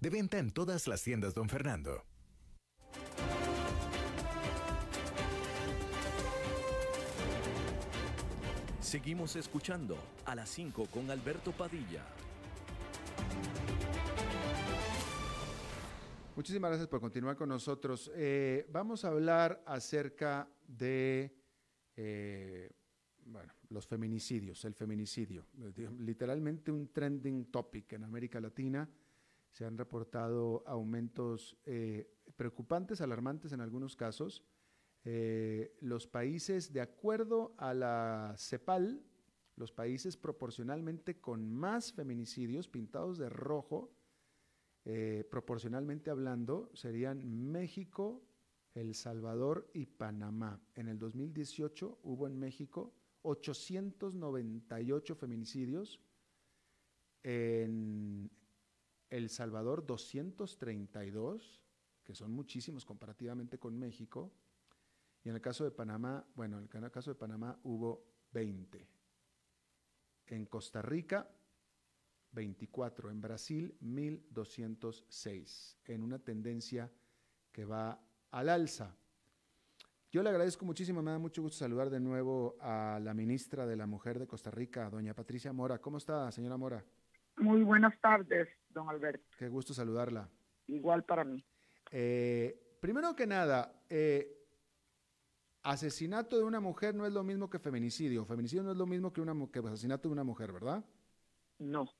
[0.00, 2.04] De venta en todas las tiendas, don Fernando.
[8.80, 12.04] Seguimos escuchando a las 5 con Alberto Padilla.
[16.36, 18.10] Muchísimas gracias por continuar con nosotros.
[18.14, 21.34] Eh, vamos a hablar acerca de
[21.96, 22.70] eh,
[23.24, 25.46] bueno, los feminicidios, el feminicidio,
[25.98, 28.88] literalmente un trending topic en América Latina.
[29.52, 34.42] Se han reportado aumentos eh, preocupantes, alarmantes en algunos casos.
[35.04, 39.02] Eh, los países, de acuerdo a la CEPAL,
[39.56, 43.92] los países proporcionalmente con más feminicidios pintados de rojo,
[44.84, 48.24] eh, proporcionalmente hablando, serían México,
[48.74, 50.60] El Salvador y Panamá.
[50.74, 56.00] En el 2018 hubo en México 898 feminicidios,
[59.12, 61.60] El Salvador 232,
[62.02, 64.32] que son muchísimos comparativamente con México,
[65.22, 68.88] y en el caso de Panamá, bueno, en el caso de Panamá hubo 20.
[70.28, 71.30] En Costa Rica,
[72.30, 73.10] 24.
[73.10, 75.76] En Brasil, 1206.
[75.84, 76.90] En una tendencia
[77.52, 78.96] que va al alza.
[80.10, 83.76] Yo le agradezco muchísimo, me da mucho gusto saludar de nuevo a la ministra de
[83.76, 85.82] la Mujer de Costa Rica, doña Patricia Mora.
[85.82, 86.82] ¿Cómo está, señora Mora?
[87.42, 89.24] Muy buenas tardes, don Alberto.
[89.36, 90.28] Qué gusto saludarla.
[90.68, 91.44] Igual para mí.
[91.90, 94.28] Eh, primero que nada, eh,
[95.64, 98.24] asesinato de una mujer no es lo mismo que feminicidio.
[98.24, 100.84] Feminicidio no es lo mismo que, una, que asesinato de una mujer, ¿verdad?
[101.58, 101.92] No.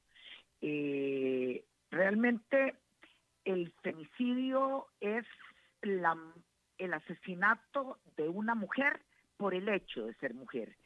[0.61, 2.77] Eh, realmente
[3.45, 5.27] el femicidio es
[5.83, 6.17] la,
[6.79, 9.01] el asesinato de una mujer
[9.37, 10.77] por el hecho de ser mujer.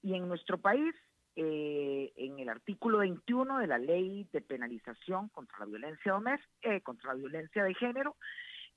[0.00, 0.94] Y en nuestro país,
[1.38, 6.80] eh, en el artículo 21 de la ley de penalización contra la violencia doméstica, eh,
[6.80, 8.16] contra la violencia de género,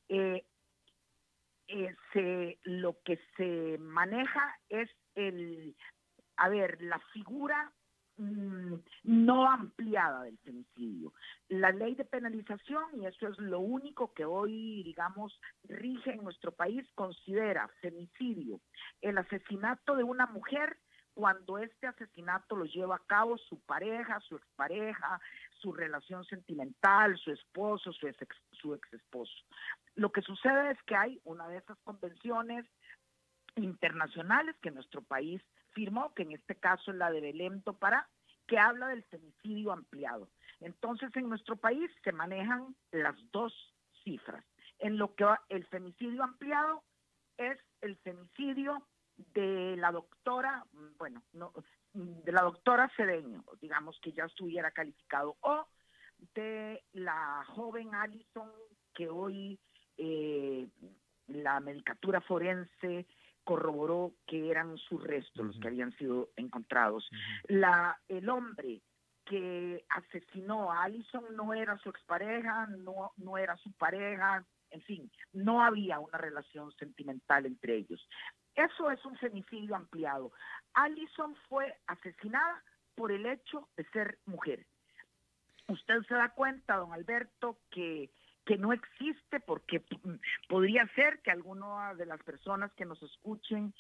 [0.10, 0.44] eh,
[2.12, 5.74] se, lo que se maneja es el,
[6.36, 7.72] a ver, la figura
[8.18, 11.14] mm, no ampliada del femicidio.
[11.48, 16.52] La ley de penalización, y eso es lo único que hoy, digamos, rige en nuestro
[16.52, 18.60] país, considera femicidio
[19.02, 20.78] el asesinato de una mujer
[21.20, 25.20] cuando este asesinato lo lleva a cabo su pareja, su expareja,
[25.60, 28.24] su relación sentimental, su esposo, su ex,
[28.94, 29.34] esposo.
[29.96, 32.66] Lo que sucede es que hay una de esas convenciones
[33.58, 38.08] internacionales que nuestro país firmó, que en este caso es la de Belém do Pará,
[38.48, 40.30] que habla del femicidio ampliado.
[40.62, 43.54] Entonces, en nuestro país se manejan las dos
[44.06, 44.46] cifras.
[44.78, 46.82] En lo que el femicidio ampliado
[47.36, 48.88] es el femicidio
[49.34, 50.66] de la doctora,
[50.98, 51.54] bueno, no,
[51.94, 55.68] de la doctora Cedeño, digamos que ya estuviera calificado, o
[56.36, 58.52] de la joven Allison
[58.94, 59.60] que hoy
[59.98, 60.68] eh,
[61.28, 63.08] la medicatura forense
[63.44, 67.10] corroboró que eran sus restos los que habían sido encontrados.
[67.48, 68.82] la, el hombre
[69.26, 75.12] que asesinó a Allison no era su expareja, no, no era su pareja, en fin,
[75.34, 78.08] no había una relación sentimental entre ellos.
[78.66, 80.32] Eso es un femicidio ampliado.
[80.74, 82.62] Allison fue asesinada
[82.96, 84.66] por el hecho de ser mujer.
[85.68, 88.12] Usted se da cuenta, don Alberto, que
[88.50, 89.84] que no existe porque
[90.48, 93.76] podría ser que alguna de las personas que nos escuchen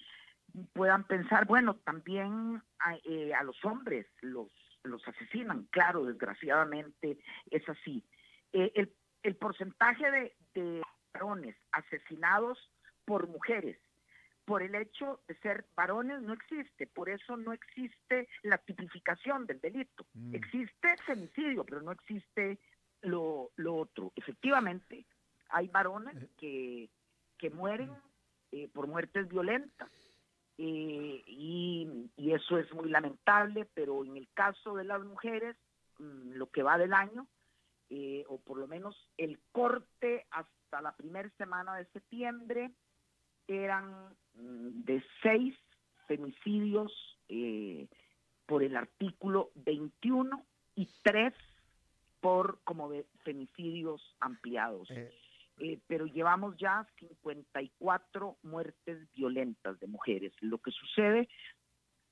[0.73, 4.51] puedan pensar, bueno, también a, eh, los hombres los,
[4.83, 7.17] los asesinan, claro, desgraciadamente
[7.49, 8.05] es así.
[8.53, 10.83] Eh, el, el, porcentaje de, de
[11.15, 12.59] varones asesinados
[13.05, 13.79] por mujeres
[14.49, 19.61] por el hecho de ser varones no existe, por eso no existe la tipificación del
[19.61, 20.07] delito.
[20.15, 20.33] Mm.
[20.33, 22.57] Existe femicidio, pero no existe
[23.03, 24.11] lo, lo otro.
[24.15, 25.05] Efectivamente,
[25.49, 26.29] hay varones eh.
[26.39, 26.89] que,
[27.37, 27.91] que mueren
[28.51, 29.87] eh, por muertes violentas
[30.57, 35.57] eh, y, y, eso es muy lamentable, pero en el caso de las mujeres,
[35.99, 37.27] mm, lo que va del año,
[38.27, 42.71] o por lo menos el corte hasta la primera semana de septiembre,
[43.49, 45.55] eran mm, de seis
[46.07, 46.91] femicidios
[48.47, 50.43] por el artículo 21
[50.75, 51.35] y tres
[52.21, 54.89] por como de femicidios ampliados.
[54.91, 55.11] Eh.
[55.59, 60.33] Eh, pero llevamos ya 54 muertes violentas de mujeres.
[60.39, 61.27] Lo que sucede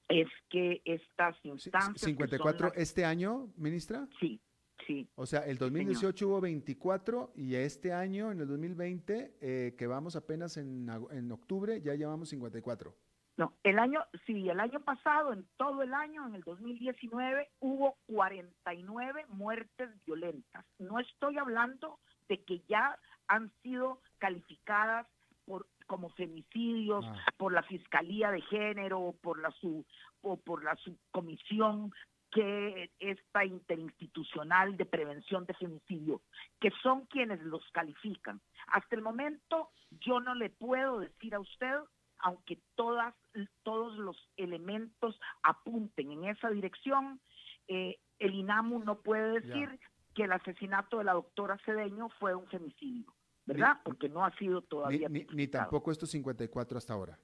[0.10, 2.18] es que estas instancias...
[2.18, 4.08] ¿54 este año, ministra?
[4.20, 4.40] Sí,
[4.86, 5.10] sí.
[5.16, 10.16] O sea, el 2018 hubo 24 y este año, en el 2020, eh, que vamos
[10.16, 12.94] apenas en, en octubre, ya llevamos 54.
[13.38, 17.96] No, el año, sí, el año pasado, en todo el año, en el 2019, hubo
[18.08, 20.66] 49 muertes violentas.
[20.80, 22.00] No estoy hablando
[22.30, 22.98] de que ya
[23.28, 25.06] han sido calificadas
[25.46, 27.26] por como femicidios ah.
[27.38, 29.86] por la Fiscalía de Género por la su,
[30.22, 31.94] o por la subcomisión
[32.38, 36.22] que esta interinstitucional de prevención de femicidio,
[36.60, 38.40] que son quienes los califican.
[38.68, 41.78] Hasta el momento yo no le puedo decir a usted
[42.20, 43.14] aunque todas,
[43.62, 47.22] todos los elementos apunten en esa dirección,
[47.68, 49.80] eh, el INAMU no puede decir
[50.16, 53.14] que el asesinato de la doctora Cedeño fue un femicidio,
[53.46, 53.82] ¿verdad?
[53.84, 55.10] Porque no ha sido todavía.
[55.10, 57.20] Ni, ni tampoco estos 54 hasta ahora.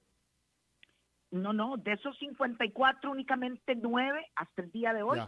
[1.33, 5.19] No, no, de esos 54 únicamente nueve hasta el día de hoy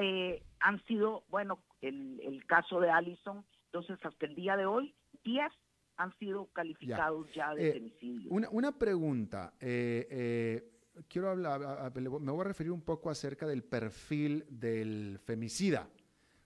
[0.00, 4.92] eh, han sido, bueno, el, el, caso de Allison, entonces hasta el día de hoy
[5.22, 5.46] 10
[5.98, 8.28] han sido calificados ya, de eh, femicidio.
[8.32, 10.68] Una, una pregunta, eh,
[11.08, 15.88] quiero hablar, me voy a referir un poco acerca del perfil del femicida.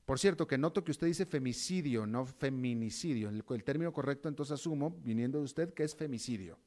[0.05, 3.31] Por cierto, que noto que usted dice femicidio, no feminicidio.
[3.31, 6.59] El, el término correcto entonces asumo, viniendo de usted, que es femicidio.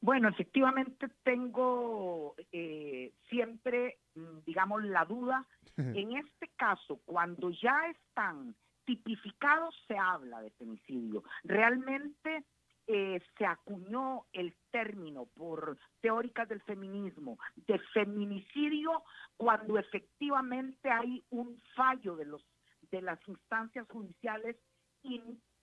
[0.00, 5.46] Bueno, efectivamente tengo eh, siempre, mm, digamos, la duda.
[5.76, 11.22] en este caso, cuando ya están tipificados, se habla de femicidio.
[11.42, 12.44] Realmente
[12.86, 19.04] eh, se acuñó el término por teóricas del feminismo de feminicidio
[19.36, 22.44] cuando efectivamente hay un fallo de los
[22.90, 24.56] de las instancias judiciales
[25.04, 25.22] y,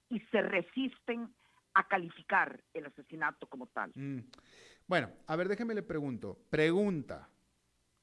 [0.10, 1.34] y se resisten
[1.78, 3.92] a calificar el asesinato como tal.
[3.94, 4.20] Mm.
[4.88, 6.40] Bueno, a ver, déjeme le pregunto.
[6.50, 7.30] Pregunta.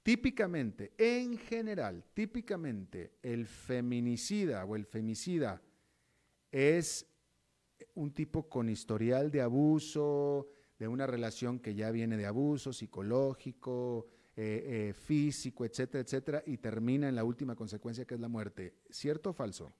[0.04, 5.60] Típicamente, en general, típicamente, el feminicida o el femicida
[6.52, 7.04] es
[7.94, 14.06] un tipo con historial de abuso, de una relación que ya viene de abuso psicológico,
[14.36, 18.76] eh, eh, físico, etcétera, etcétera, y termina en la última consecuencia que es la muerte.
[18.90, 19.74] ¿Cierto o falso?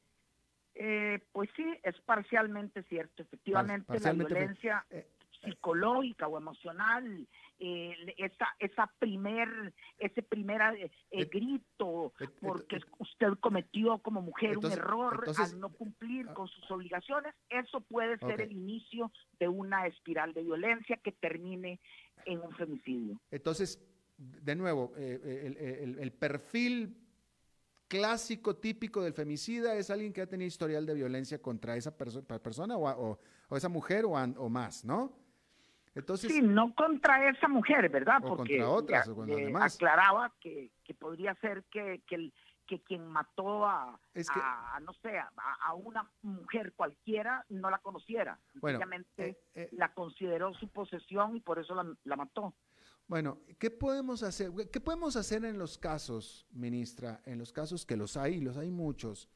[0.75, 3.23] Eh, pues sí, es parcialmente cierto.
[3.23, 5.07] Efectivamente, la violencia eh,
[5.45, 7.29] psicológica o emocional,
[7.61, 10.91] eh, esa, esa primer, ese primer
[11.31, 16.35] grito porque usted cometió como mujer un error al no cumplir ah.
[16.35, 21.79] con sus obligaciones, eso puede ser el inicio de una espiral de violencia que termine
[22.25, 23.21] en un femicidio.
[23.31, 23.81] Entonces,
[24.17, 27.04] de nuevo, el, el perfil
[27.95, 32.77] clásico típico del femicida es alguien que ha tenido historial de violencia contra esa persona
[32.77, 33.19] o,
[33.53, 35.13] esa mujer o, más, ¿no?
[35.95, 38.21] Entonces, sí, no contra esa mujer, ¿verdad?
[38.21, 42.33] Porque contra otras, o eh, aclaraba que, podría ser que, que,
[42.83, 44.01] quien mató a,
[44.83, 48.41] no sé, a, una mujer cualquiera no la conociera.
[48.55, 48.81] Bueno,
[49.19, 52.55] eh, eh, la consideró su posesión y por eso la mató.
[53.07, 54.51] Bueno, ¿qué podemos hacer?
[54.73, 58.71] ¿Qué podemos hacer en los casos, ministra, en los casos que los hay, los hay
[58.71, 59.29] muchos,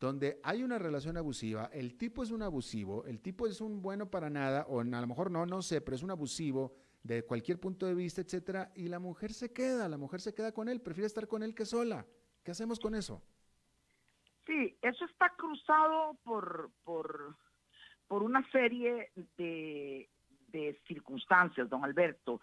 [0.00, 4.10] donde hay una relación abusiva, el tipo es un abusivo, el tipo es un bueno
[4.10, 7.60] para nada, o a lo mejor no, no sé, pero es un abusivo de cualquier
[7.60, 10.80] punto de vista, etcétera, y la mujer se queda, la mujer se queda con él,
[10.80, 12.06] prefiere estar con él que sola.
[12.42, 13.22] ¿Qué hacemos con eso?
[14.46, 17.36] Sí, eso está cruzado por, por,
[18.08, 20.08] por una serie de,
[20.48, 22.40] de circunstancias, don Alberto.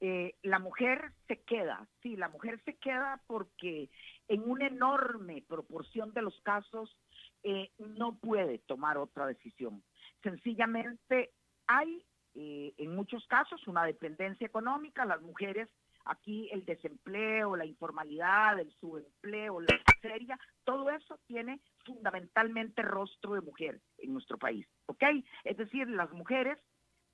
[0.00, 3.88] Eh, la mujer se queda, sí, la mujer se queda porque
[4.28, 6.96] en una enorme proporción de los casos
[7.42, 9.82] eh, no puede tomar otra decisión.
[10.22, 11.32] Sencillamente
[11.66, 15.70] hay eh, en muchos casos una dependencia económica, las mujeres
[16.06, 23.40] aquí el desempleo, la informalidad, el subempleo, la miseria, todo eso tiene fundamentalmente rostro de
[23.40, 25.02] mujer en nuestro país, ¿ok?
[25.44, 26.58] Es decir, las mujeres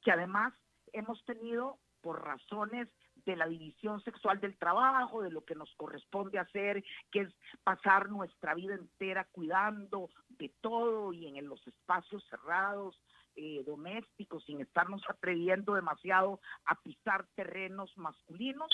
[0.02, 0.52] que además
[0.92, 2.88] hemos tenido por razones
[3.24, 8.10] de la división sexual del trabajo, de lo que nos corresponde hacer, que es pasar
[8.10, 13.00] nuestra vida entera cuidando de todo y en los espacios cerrados,
[13.36, 18.68] eh, domésticos, sin estarnos atreviendo demasiado a pisar terrenos masculinos,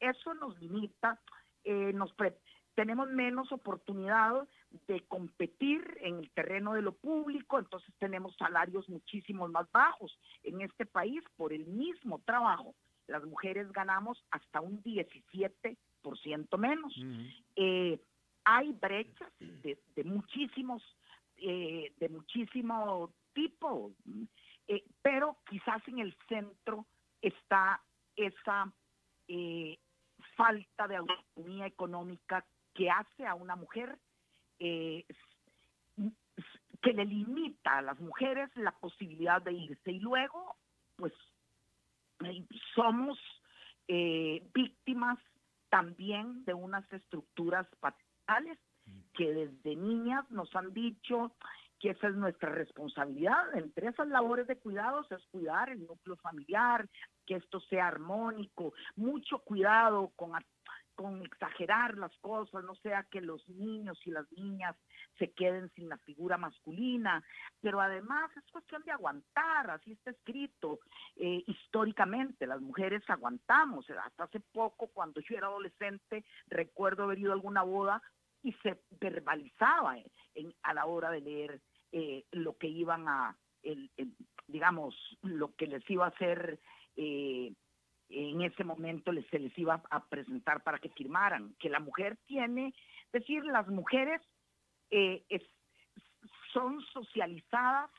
[0.00, 1.20] eso nos limita,
[1.62, 2.14] eh, nos
[2.74, 4.46] tenemos menos oportunidad
[4.86, 10.60] de competir en el terreno de lo público, entonces tenemos salarios muchísimo más bajos en
[10.60, 12.74] este país por el mismo trabajo.
[13.06, 16.94] Las mujeres ganamos hasta un 17% menos.
[17.56, 18.00] Eh,
[18.44, 20.82] hay brechas de, muchísimos,
[21.36, 23.92] eh, de muchísimo tipo,
[24.68, 26.86] eh, pero quizás en el centro
[27.20, 27.82] está
[28.16, 28.72] esa
[30.36, 32.44] falta de autonomía económica
[32.74, 33.98] que hace a una mujer
[34.66, 35.04] eh,
[36.80, 39.92] que le limita a las mujeres la posibilidad de irse.
[39.92, 40.56] Y luego,
[40.96, 41.12] pues,
[42.74, 43.18] somos
[43.88, 45.18] eh, víctimas
[45.68, 48.58] también de unas estructuras paternales
[49.12, 51.34] que desde niñas nos han dicho
[51.78, 53.54] que esa es nuestra responsabilidad.
[53.54, 56.88] Entre esas labores de cuidados es cuidar el núcleo familiar,
[57.26, 60.34] que esto sea armónico, mucho cuidado con
[60.94, 64.76] con exagerar las cosas, no sea que los niños y las niñas
[65.18, 67.22] se queden sin la figura masculina,
[67.60, 70.80] pero además es cuestión de aguantar, así está escrito.
[71.16, 77.32] Eh, históricamente las mujeres aguantamos, hasta hace poco cuando yo era adolescente recuerdo haber ido
[77.32, 78.02] a alguna boda
[78.42, 79.96] y se verbalizaba
[80.62, 81.60] a la hora de leer
[81.92, 83.36] eh, lo que iban a,
[84.46, 86.58] digamos, lo que les iba a hacer.
[86.96, 87.52] Eh,
[88.14, 92.68] en ese momento se les iba a presentar para que firmaran, que la mujer tiene,
[93.06, 94.20] es decir, las mujeres
[94.90, 95.24] eh,
[96.52, 97.90] son socializadas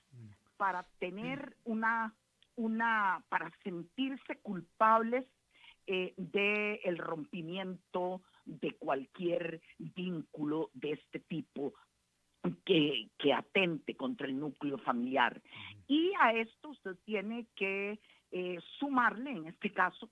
[0.57, 2.15] para tener una,
[2.55, 5.25] una, para sentirse culpables
[5.87, 11.73] eh, del rompimiento de cualquier vínculo de este tipo
[12.63, 15.41] que, que atente contra el núcleo familiar.
[15.87, 17.99] Y a esto usted tiene que
[18.31, 20.09] eh, sumarle, en este caso,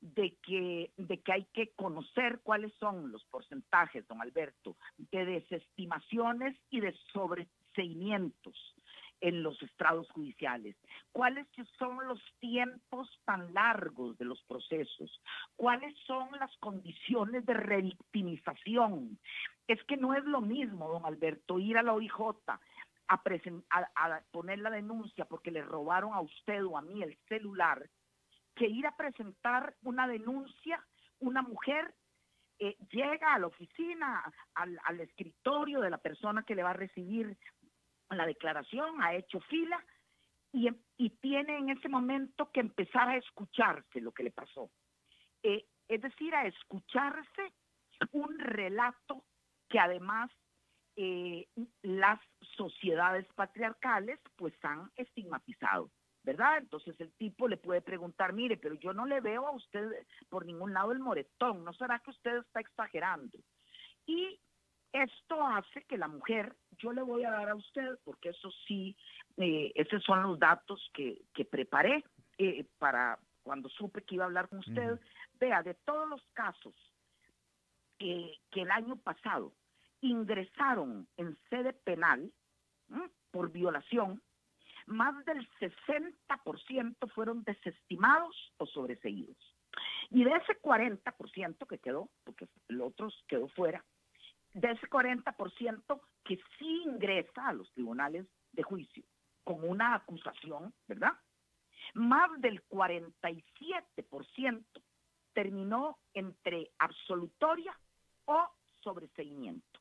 [0.00, 6.56] de que, de que hay que conocer cuáles son los porcentajes, don Alberto, de desestimaciones
[6.70, 8.74] y de sobreseimientos
[9.20, 10.74] en los estrados judiciales,
[11.12, 11.46] cuáles
[11.78, 15.20] son los tiempos tan largos de los procesos,
[15.54, 19.16] cuáles son las condiciones de revictimización.
[19.68, 22.34] Es que no es lo mismo, don Alberto, ir a la OIJ
[23.14, 27.88] a, poner la denuncia porque le robaron a usted o a mí el celular,
[28.54, 30.84] que ir a presentar una denuncia,
[31.18, 31.94] una mujer
[32.58, 34.22] eh, llega a la oficina,
[34.54, 37.36] al, escritorio de la persona que le va a recibir
[38.10, 39.82] la declaración, ha hecho fila
[40.52, 44.70] y, y, tiene en ese momento que empezar a escucharse lo que le pasó.
[45.42, 47.52] Eh, es decir, a escucharse
[48.12, 49.24] un relato
[49.68, 50.30] que además
[50.96, 51.46] eh,
[51.82, 52.20] las
[52.56, 55.90] sociedades patriarcales pues han estigmatizado,
[56.22, 56.58] ¿verdad?
[56.58, 59.90] Entonces el tipo le puede preguntar, mire, pero yo no le veo a usted
[60.28, 63.38] por ningún lado el moretón, ¿no será que usted está exagerando?
[64.06, 64.38] Y
[64.92, 68.94] esto hace que la mujer, yo le voy a dar a usted, porque eso sí,
[69.38, 72.04] eh, esos son los datos que, que preparé
[72.36, 75.00] eh, para cuando supe que iba a hablar con usted,
[75.40, 76.74] vea, de todos los casos
[77.98, 79.52] que el año pasado
[80.02, 82.30] ingresaron en sede penal
[83.30, 84.22] por violación,
[84.86, 89.36] más del 60% fueron desestimados o sobreseídos.
[90.10, 93.82] Y de ese 40% que quedó, porque el otro quedó fuera,
[94.52, 99.02] de ese 40% que sí ingresa a los tribunales de juicio
[99.44, 101.12] con una acusación, ¿verdad?
[101.94, 104.64] Más del 47%
[105.32, 107.76] terminó entre absolutoria
[108.26, 108.46] o
[108.82, 109.71] sobreseimiento.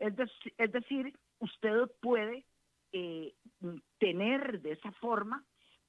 [0.00, 2.44] Es, decir, usted puede
[2.92, 3.34] eh,
[3.98, 5.44] tener de esa forma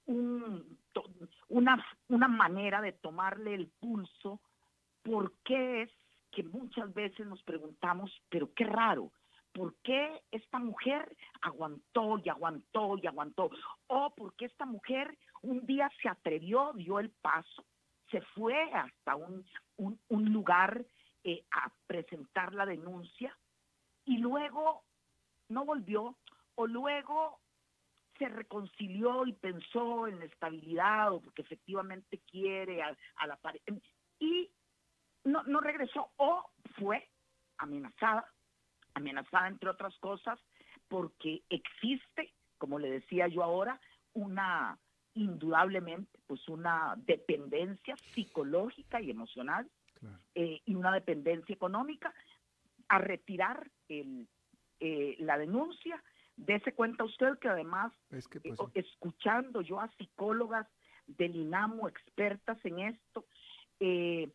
[0.05, 4.41] una, una manera de tomarle el pulso,
[5.01, 5.91] ¿por qué es
[6.31, 9.13] que muchas veces nos preguntamos, pero qué raro,
[9.53, 13.49] ¿por qué esta mujer aguantó y aguantó y aguantó?
[13.87, 17.63] O por qué esta mujer un día se atrevió, dio el paso,
[18.09, 19.45] se fue hasta un,
[19.77, 20.85] un, lugar
[21.23, 23.35] eh, a presentar la denuncia
[24.05, 24.83] y luego
[25.49, 26.17] no volvió
[26.55, 27.39] o luego
[28.17, 32.95] se reconcilió y pensó en la estabilidad o porque efectivamente quiere a,
[33.25, 33.65] la pareja
[34.19, 34.51] y
[35.23, 36.45] no, no regresó o
[36.77, 37.09] fue
[37.57, 38.25] amenazada,
[38.93, 40.39] amenazada entre otras cosas
[40.87, 43.79] porque existe, como le decía yo ahora,
[44.13, 44.77] una
[45.13, 49.69] indudablemente pues una dependencia psicológica y emocional
[50.35, 52.13] eh, y una dependencia económica
[52.91, 54.27] a retirar el,
[54.81, 56.03] eh, la denuncia.
[56.35, 60.67] Dese cuenta usted que además, pues, eh, escuchando yo a psicólogas
[61.07, 63.25] del INAMO, expertas en esto,
[63.79, 64.29] eh,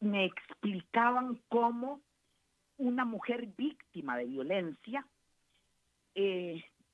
[0.00, 2.02] me explicaban cómo
[2.76, 5.06] una mujer víctima de violencia,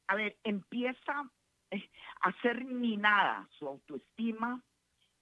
[0.09, 1.28] a ver, empieza
[2.20, 4.62] a ser minada su autoestima,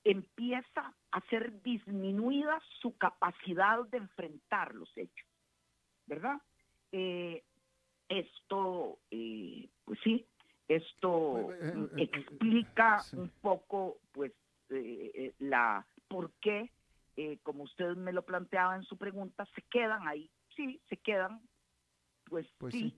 [0.04, 5.26] empieza a ser disminuida su capacidad de enfrentar los hechos,
[6.06, 6.40] ¿verdad?
[6.92, 7.42] Eh,
[8.08, 10.26] esto, eh, pues sí,
[10.68, 14.32] esto eh, explica un poco, pues,
[15.38, 16.70] la por qué,
[17.42, 21.40] como usted me lo planteaba en su pregunta, se quedan ahí, sí, se quedan,
[22.24, 22.94] pues, pues sí,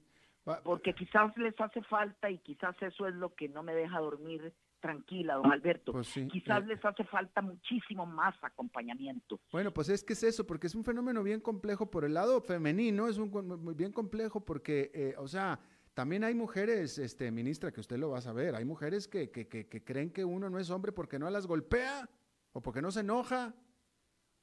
[0.64, 4.52] porque quizás les hace falta y quizás eso es lo que no me deja dormir
[4.80, 5.92] tranquila, don Alberto.
[5.92, 9.40] Pues Quizás eh, les hace falta muchísimo más acompañamiento.
[9.52, 12.40] Bueno, pues es que es eso, porque es un fenómeno bien complejo por el lado
[12.40, 13.30] femenino, es un
[13.62, 15.58] muy bien complejo porque, eh, o sea,
[15.96, 19.48] también hay mujeres, este, ministra, que usted lo va a saber, hay mujeres que, que,
[19.48, 22.08] que, creen que uno no es hombre porque no las golpea
[22.52, 23.54] o porque no se enoja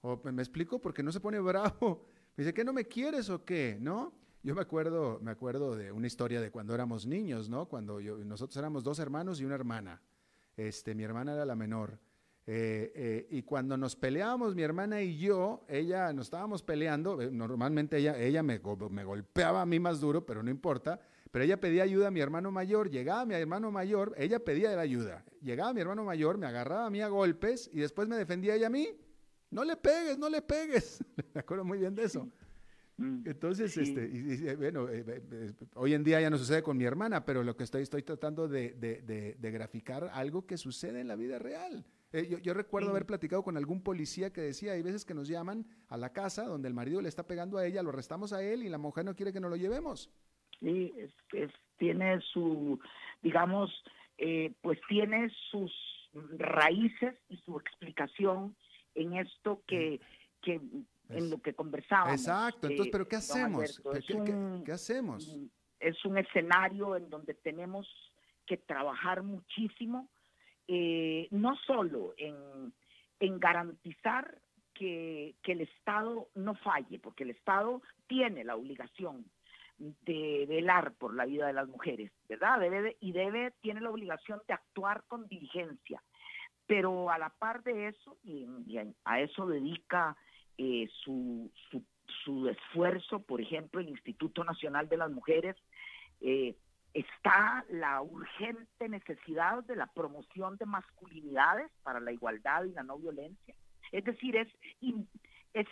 [0.01, 2.07] O me explico porque no se pone bravo.
[2.36, 3.77] Me dice, ¿qué no me quieres o qué?
[3.79, 4.13] ¿No?
[4.41, 7.67] Yo me acuerdo, me acuerdo de una historia de cuando éramos niños, ¿no?
[7.67, 10.01] Cuando yo, nosotros éramos dos hermanos y una hermana.
[10.58, 11.99] Este, mi hermana era la menor.
[12.45, 17.32] Eh, eh, y cuando nos peleábamos, mi hermana y yo, ella nos estábamos peleando, eh,
[17.32, 20.99] normalmente ella, ella me, me, golpeaba a mí más duro, pero no importa,
[21.32, 24.82] pero ella pedía ayuda a mi hermano mayor, llegaba mi hermano mayor, ella pedía la
[24.82, 28.56] ayuda, llegaba mi hermano mayor, me agarraba a mí a golpes y después me defendía
[28.56, 28.89] ella a mí.
[29.49, 30.99] No le pegues, no le pegues.
[31.34, 32.28] me acuerdo muy bien de eso.
[32.98, 34.88] Mm, Entonces, este, bueno,
[35.76, 38.48] hoy en día ya no sucede con mi hermana, pero lo que estoy, estoy tratando
[38.48, 41.86] de, de, de graficar algo que sucede en la vida real.
[42.14, 45.66] Eh, yo, recuerdo haber platicado con algún policía que decía, hay veces que nos llaman
[45.89, 48.62] a la casa donde el marido le está pegando a ella, lo arrestamos a él
[48.62, 50.12] y la mujer no quiere que nos lo llevemos.
[50.60, 52.80] Sí, es, tiene su,
[53.24, 53.72] digamos,
[54.20, 55.72] eh, pues tiene sus
[56.38, 58.56] raíces y su explicación
[58.94, 60.00] en esto que,
[60.44, 60.62] que
[61.16, 62.20] en lo que conversábamos.
[62.22, 63.82] Exacto, entonces, pero ¿qué hacemos?
[64.66, 65.38] ¿Qué, hacemos?
[65.80, 67.88] Es un escenario en donde tenemos
[68.45, 70.09] que trabajar muchísimo
[70.68, 72.74] eh, no solo en,
[73.39, 74.38] garantizar
[74.74, 79.26] que, el Estado no falle, porque el Estado tiene la obligación
[79.78, 82.59] de velar por la vida de las mujeres, ¿verdad?
[82.59, 86.01] Debe y debe, tiene la obligación de actuar con diligencia.
[86.66, 88.45] Pero a la par de eso, y,
[89.03, 90.16] a eso dedica
[90.58, 91.51] eh, su,
[92.49, 95.56] esfuerzo, por ejemplo, el Instituto Nacional de las Mujeres,
[96.22, 96.56] eh,
[96.93, 102.97] está la urgente necesidad de la promoción de masculinidades para la igualdad y la no
[102.97, 103.56] violencia.
[103.91, 104.47] Es decir, es,
[105.54, 105.68] es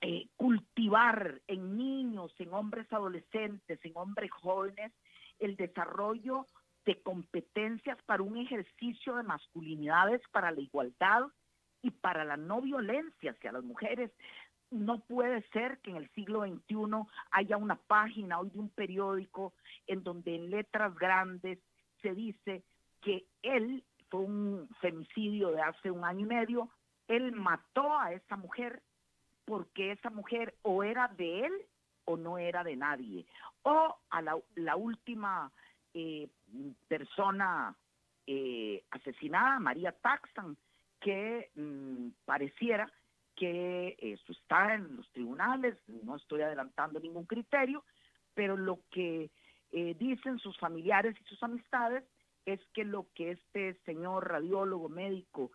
[0.00, 4.92] eh, cultivar en niños, en hombres adolescentes, en hombres jóvenes,
[5.38, 6.46] el desarrollo
[6.84, 11.22] de competencias para un ejercicio de masculinidades para la igualdad
[11.82, 14.10] y para la no violencia hacia las mujeres,
[14.70, 16.76] no puede ser que en el siglo XXI
[17.30, 19.52] haya una página hoy de un periódico
[19.86, 21.58] en donde en letras grandes
[22.00, 22.62] se dice
[23.02, 26.70] que él fue un femicidio de hace un año y medio,
[27.08, 28.82] él mató a esa mujer
[29.44, 31.52] porque esa mujer o era de él
[32.04, 33.26] o no era de nadie.
[33.62, 35.50] O a la, última
[35.94, 36.28] eh,
[36.88, 37.74] persona
[38.26, 40.56] eh, asesinada, María Taxan,
[41.02, 42.90] que mm, pareciera
[43.36, 47.84] que eso está en los tribunales, no estoy adelantando ningún criterio,
[48.34, 49.30] pero lo que
[49.72, 52.04] eh, dicen sus familiares y sus amistades
[52.46, 55.50] es que lo que este señor radiólogo médico,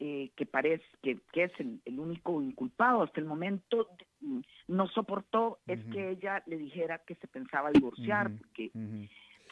[0.00, 3.88] eh, que parece que, es el, único inculpado hasta el momento,
[4.20, 8.70] mm, no soportó es que ella le dijera que se pensaba divorciar, porque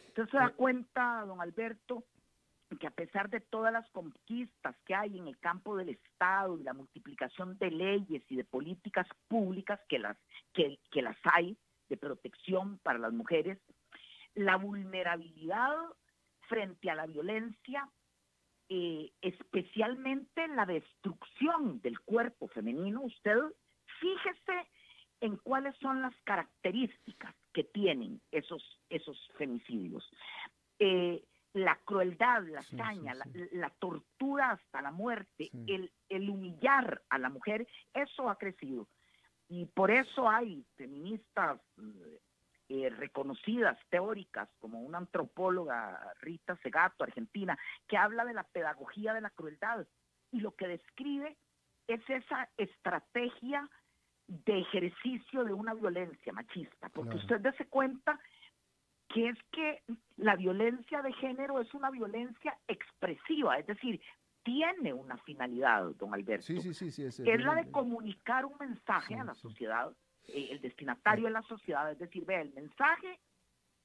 [0.08, 2.04] usted se da cuenta, don Alberto,
[2.80, 6.64] que a pesar de todas las conquistas que hay en el campo del Estado y
[6.64, 10.16] la multiplicación de leyes y de políticas públicas que las,
[10.52, 11.56] que, las hay
[11.88, 13.58] de protección para las mujeres,
[14.34, 15.76] la vulnerabilidad
[16.48, 17.88] frente a la violencia,
[18.68, 23.38] eh, especialmente la destrucción del cuerpo femenino, usted
[24.00, 24.68] fíjese
[25.20, 30.04] en cuáles son las características que tienen esos, esos femicidios.
[30.78, 31.24] Eh,
[31.56, 33.14] la crueldad, la hazaña,
[33.52, 38.88] La, tortura hasta la muerte, el, el humillar a la mujer, eso ha crecido.
[39.48, 41.58] Y por eso hay feministas
[42.68, 47.56] eh, reconocidas, teóricas, como una antropóloga, Rita Segato, argentina,
[47.88, 49.86] que habla de la pedagogía de la crueldad.
[50.32, 51.38] Y lo que describe
[51.86, 53.66] es esa estrategia
[54.26, 58.20] de ejercicio de una violencia machista, porque usted dése cuenta
[59.08, 59.82] que es que
[60.16, 64.00] la violencia de género es una violencia expresiva, es decir,
[64.42, 66.46] tiene una finalidad, don Alberto.
[66.46, 69.92] Sí, sí, sí, es, la de comunicar un mensaje a la sociedad,
[70.28, 73.18] eh, el destinatario de la sociedad, es decir, vea, el mensaje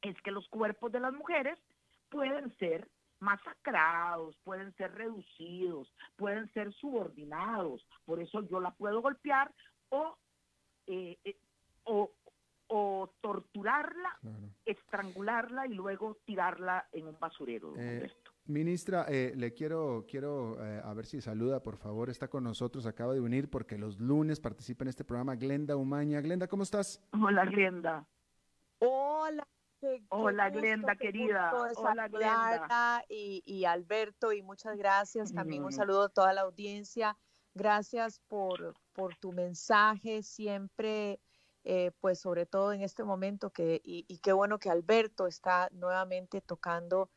[0.02, 1.58] es que los cuerpos de las mujeres
[2.10, 2.88] pueden ser
[3.20, 9.52] masacrados, pueden ser reducidos, pueden ser subordinados, por eso yo la puedo golpear
[9.90, 10.18] o,
[10.88, 11.38] eh, eh,
[11.86, 12.12] o,
[12.74, 14.18] o torturarla,
[14.66, 17.74] estrangularla y luego tirarla en un basurero.
[17.76, 18.10] Eh,
[18.46, 22.86] ministra, eh, le quiero, quiero eh, a ver si saluda, por favor, está con nosotros,
[22.86, 26.22] acaba de unir porque los lunes participa en este programa Glenda Umaña.
[26.22, 27.02] Glenda, ¿cómo estás?
[27.12, 28.08] Hola, Glenda.
[28.80, 29.46] Hola.
[30.10, 31.52] Hola, Glenda, querida.
[31.76, 33.04] Hola, Glenda.
[33.10, 35.34] Y, y, Alberto, y muchas gracias.
[35.34, 37.18] También un saludo a toda la audiencia.
[37.54, 41.20] Gracias por, por tu mensaje, siempre
[41.64, 46.42] eh, pues sobre todo en este momento que, y, qué bueno que Alberto está nuevamente
[46.42, 47.10] tocando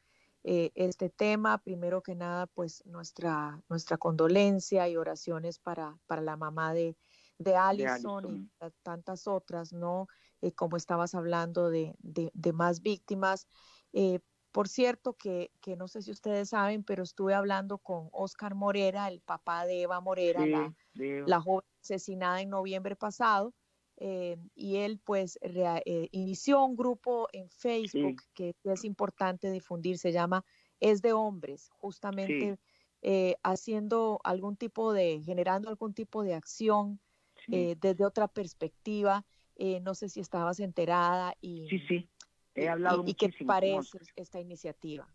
[0.42, 1.58] eh, este tema.
[1.58, 6.96] Primero que nada, pues nuestra, nuestra condolencia y oraciones para, para la mamá de,
[7.38, 10.08] de Allison, y tantas otras, ¿no?
[10.40, 13.48] Eh, como estabas hablando de, de, más víctimas.
[13.92, 14.20] Eh,
[14.52, 19.08] por cierto, que, que, no sé si ustedes saben, pero estuve hablando con Oscar Morera,
[19.08, 23.54] el papá de Eva Morera, la, la, joven asesinada en noviembre pasado.
[23.96, 25.38] Eh, y él pues
[26.10, 30.44] inició un grupo en Facebook que es importante difundir, se llama
[30.80, 32.58] Es de Hombres, justamente
[33.42, 37.00] haciendo algún tipo de, generando algún tipo de acción
[37.50, 39.24] eh, desde otra perspectiva.
[39.56, 42.08] Eh, no sé si estabas enterada y, sí, sí.
[42.56, 45.08] He hablado y, qué parece esta iniciativa.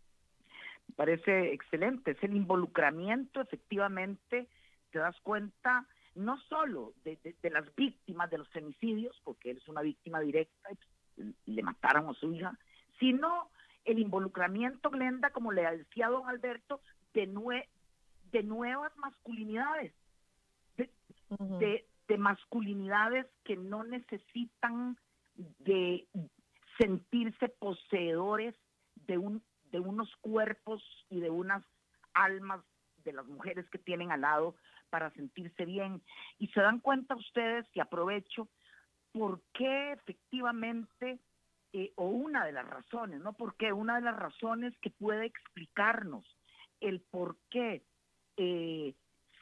[0.95, 4.47] Parece excelente, es el involucramiento, efectivamente,
[4.91, 5.87] te das cuenta
[6.19, 7.17] no solo de,
[7.49, 10.69] las víctimas de los femicidios, porque él es una víctima directa
[11.17, 12.57] y le mataron a su hija,
[12.99, 13.49] sino
[13.85, 16.81] el involucramiento, Glenda, como le decía don Alberto,
[17.13, 17.67] de,
[18.31, 19.93] de nuevas masculinidades,
[20.77, 24.97] de, de masculinidades que no necesitan
[25.59, 26.05] de
[26.77, 28.55] sentirse poseedores
[29.07, 29.41] de, un,
[29.71, 31.63] de unos cuerpos y de unas
[32.13, 32.61] almas
[33.03, 34.55] de las mujeres que tienen al lado
[34.89, 36.01] para sentirse bien.
[36.37, 38.47] Y se dan cuenta ustedes, y aprovecho,
[39.11, 41.19] por qué efectivamente,
[41.73, 43.33] eh, o una de las razones, ¿no?
[43.33, 46.25] Porque una de las razones que puede explicarnos
[46.79, 47.83] el por qué
[48.37, 48.93] eh,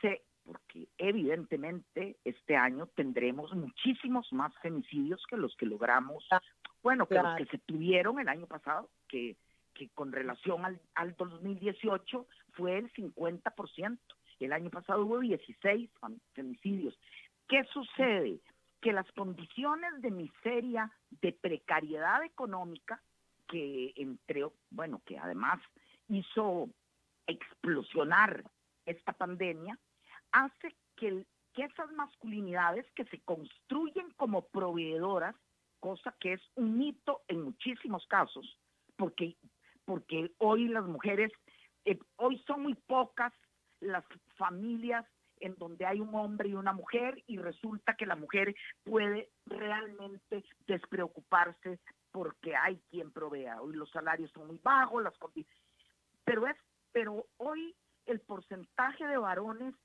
[0.01, 6.41] se porque evidentemente este año tendremos muchísimos más femicidios que los que logramos, ah,
[6.81, 9.35] bueno, que los que se tuvieron el año pasado, que,
[9.73, 13.99] que con relación al, al 2018 fue el 50%.
[14.39, 15.89] El año pasado hubo 16
[16.33, 16.97] femicidios.
[17.47, 18.39] ¿Qué sucede?
[18.81, 23.01] Que las condiciones de miseria, de precariedad económica,
[23.47, 25.59] que entre, bueno, que además
[26.09, 26.69] hizo
[27.25, 28.43] explosionar
[28.85, 29.77] esta pandemia,
[30.31, 35.35] hace que, que esas masculinidades que se construyen como proveedoras,
[35.79, 38.57] cosa que es un mito en muchísimos casos,
[38.95, 39.35] porque,
[39.85, 41.31] porque hoy las mujeres,
[41.85, 43.33] eh, hoy son muy pocas
[43.79, 44.03] las
[44.35, 45.05] familias
[45.39, 50.43] en donde hay un hombre y una mujer y resulta que la mujer puede realmente
[50.65, 51.79] despreocuparse
[52.11, 53.61] porque hay quien provea.
[53.61, 55.13] Hoy los salarios son muy bajos, las
[56.23, 56.57] pero es
[56.91, 57.75] pero hoy
[58.07, 59.75] el porcentaje de varones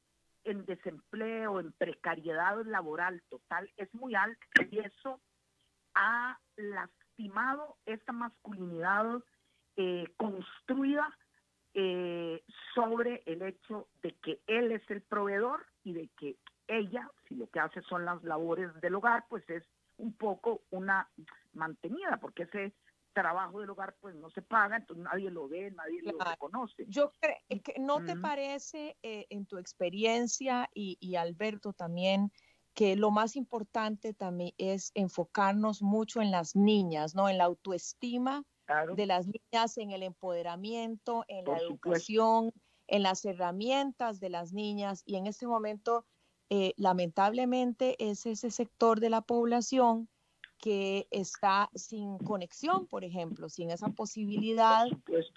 [0.44, 4.40] en desempleo, en precariedad laboral total es muy alto
[4.70, 5.20] y eso
[5.94, 9.22] ha lastimado esta masculinidad
[9.76, 11.16] eh, construida
[11.74, 12.42] eh,
[12.74, 16.36] sobre el hecho de que él es el proveedor y de que
[16.68, 19.64] ella, si lo que hace son las labores del hogar, pues es
[19.96, 21.08] un poco una
[21.52, 22.74] mantenida, porque ese
[23.12, 26.84] trabajo del hogar pues no se paga, entonces nadie lo ve, nadie lo reconoce.
[26.88, 32.32] Yo creo que no te parece eh, en tu experiencia y, y, Alberto también
[32.74, 37.28] que lo más importante también es enfocarnos mucho en las niñas, ¿no?
[37.28, 38.44] En la autoestima
[38.94, 42.52] de las niñas, en el empoderamiento, en la educación,
[42.86, 46.04] en las herramientas de las niñas y en este momento
[46.50, 50.08] eh, lamentablemente es ese sector de la población
[50.58, 54.86] que está sin conexión, por ejemplo, sin esa posibilidad.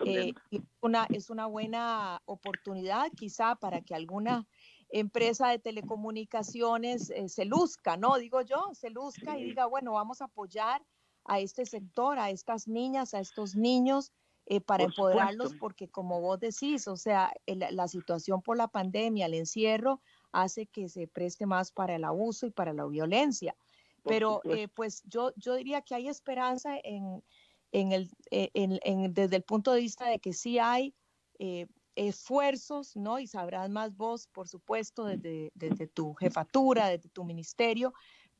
[0.06, 0.34] Eh,
[0.82, 4.46] una, es una buena oportunidad quizá para que alguna
[4.90, 8.18] empresa de telecomunicaciones eh, se luzca, ¿no?
[8.18, 10.86] Digo yo, se luzca y diga, bueno, vamos a apoyar
[11.26, 14.12] a este sector, a estas niñas, a estos niños,
[14.48, 19.34] eh, para empoderarlos, porque como vos decís, o sea, la situación por la pandemia, el
[19.34, 20.02] encierro,
[20.32, 23.56] hace que se preste más para el abuso y para la violencia.
[24.04, 27.24] Pero eh, pues yo, yo diría que hay esperanza en,
[27.72, 30.94] en el, eh, en, en, desde el punto de vista de que sí hay
[31.40, 31.66] eh,
[31.96, 33.18] esfuerzos, ¿no?
[33.20, 37.94] Y sabrás más vos, por supuesto, desde, desde tu jefatura, desde tu ministerio,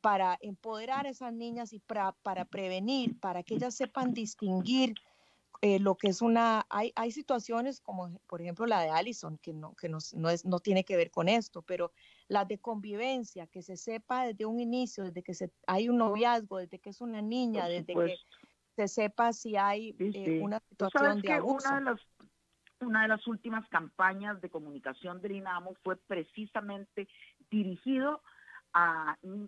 [0.06, 4.94] para empoderar a esas niñas y para, para prevenir, para que ellas sepan distinguir
[5.62, 9.52] eh, lo que es una, hay, hay situaciones como por ejemplo la de Allison, que,
[9.52, 11.90] no, que no, no, es, no tiene que ver con esto, pero
[12.28, 16.58] la de convivencia, que se sepa desde un inicio, desde que se, hay un noviazgo,
[16.58, 18.16] desde que es una niña, desde que
[18.76, 21.68] se sepa si hay eh, una situación de abuso.
[21.68, 22.00] Una de, las,
[22.80, 27.08] una de las últimas campañas de comunicación del INAMO fue precisamente
[27.50, 28.35] dirigido a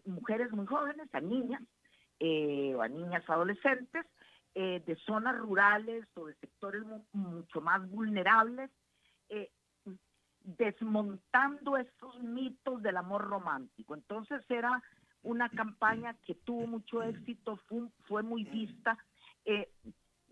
[0.05, 1.63] mujeres muy jóvenes, a niñas,
[2.21, 4.07] eh, o a niñas adolescentes,
[4.55, 8.71] eh, de zonas rurales o de sectores mucho más vulnerables,
[9.29, 9.51] eh,
[10.43, 13.95] desmontando estos mitos del amor romántico.
[13.95, 14.83] Entonces era
[15.23, 17.59] una campaña que tuvo mucho éxito,
[18.07, 18.97] fue, muy vista.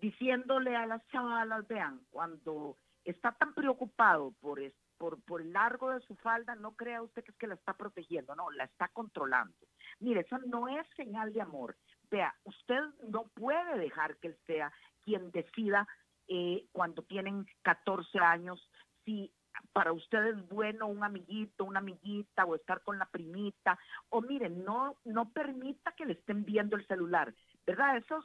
[0.01, 4.61] Diciéndole a las chavalas, vean, cuando está tan preocupado por,
[4.99, 7.75] por, por el largo de su falda, no crea usted que es que la está
[7.75, 9.55] protegiendo, no, la está controlando.
[10.01, 11.77] Mire, eso no es señal de amor.
[12.11, 14.73] Vea, usted no puede dejar que él sea
[15.03, 15.87] quien decida
[16.29, 18.71] eh, cuando tienen 14 años
[19.05, 19.33] si
[19.73, 23.79] para usted es bueno un amiguito, una amiguita o estar con la primita,
[24.11, 27.35] o miren, no, no permita que le estén viendo el celular,
[27.67, 27.97] ¿verdad?
[27.97, 28.25] Esos,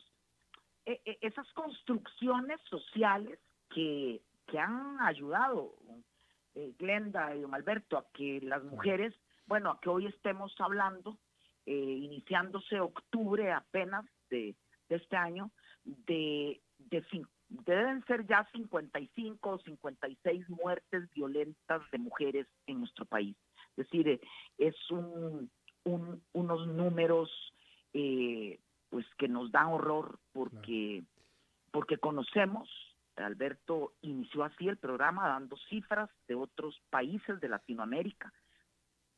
[0.86, 5.76] eh, eh, esas construcciones sociales que, que han ayudado,
[6.56, 9.14] eh, Glenda y don Alberto, a que las mujeres,
[9.45, 11.18] bueno, a que hoy estemos hablando,
[11.66, 14.56] iniciándose octubre apenas de,
[14.89, 15.52] de este año,
[15.84, 17.04] de, de,
[17.49, 23.36] deben ser ya 55 o 56 muertes violentas de mujeres en nuestro país.
[23.78, 24.22] Es decir, eh,
[24.58, 25.49] es un,
[25.84, 27.30] unos números
[27.93, 31.04] eh, pues que nos dan horror porque,
[31.72, 32.70] porque conocemos,
[33.18, 38.34] Alberto inició así el programa dando cifras de otros países de Latinoamérica,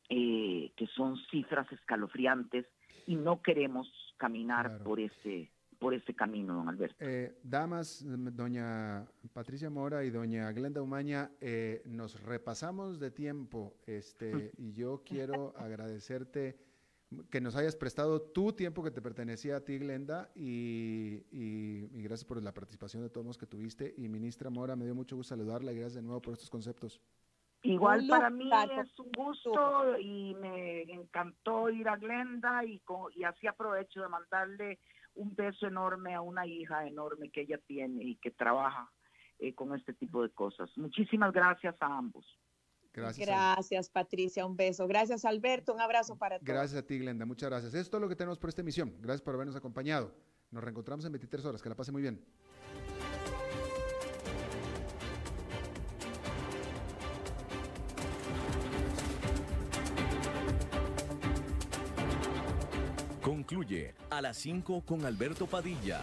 [0.08, 2.66] eh, que son cifras escalofriantes
[3.06, 6.96] y no queremos caminar por ese por ese camino, don Alberto.
[7.00, 14.52] Eh, damas, doña Patricia Mora y doña Glenda Umaña, eh, nos repasamos de tiempo este,
[14.56, 16.56] y yo quiero agradecerte
[17.30, 21.22] que nos hayas prestado tu tiempo que te pertenecía a ti, Glenda, y,
[22.02, 23.94] gracias por la participación de todos los que tuviste.
[23.96, 27.00] Y ministra Mora, me dio mucho gusto saludarla y gracias de nuevo por estos conceptos.
[27.62, 32.82] Igual para mí es un gusto y me encantó ir a Glenda y,
[33.14, 34.78] y así aprovecho de mandarle
[35.14, 38.90] un beso enorme a una hija enorme que ella tiene y que trabaja
[39.38, 40.70] eh, con este tipo de cosas.
[40.76, 42.26] Muchísimas gracias a ambos.
[42.94, 44.86] Gracias, gracias Patricia, un beso.
[44.86, 46.46] Gracias Alberto, un abrazo para todos.
[46.46, 47.74] Gracias a ti Glenda, muchas gracias.
[47.74, 48.94] Esto es lo que tenemos por esta emisión.
[49.00, 50.14] Gracias por habernos acompañado.
[50.50, 51.62] Nos reencontramos en 23 horas.
[51.62, 52.24] Que la pase muy bien.
[63.20, 66.02] Concluye a las 5 con Alberto Padilla.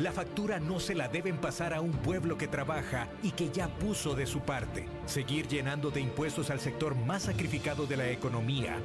[0.00, 3.68] La factura no se la deben pasar a un pueblo que trabaja y que ya
[3.68, 4.88] puso de su parte.
[5.06, 8.76] Seguir llenando de impuestos al sector más sacrificado de la economía,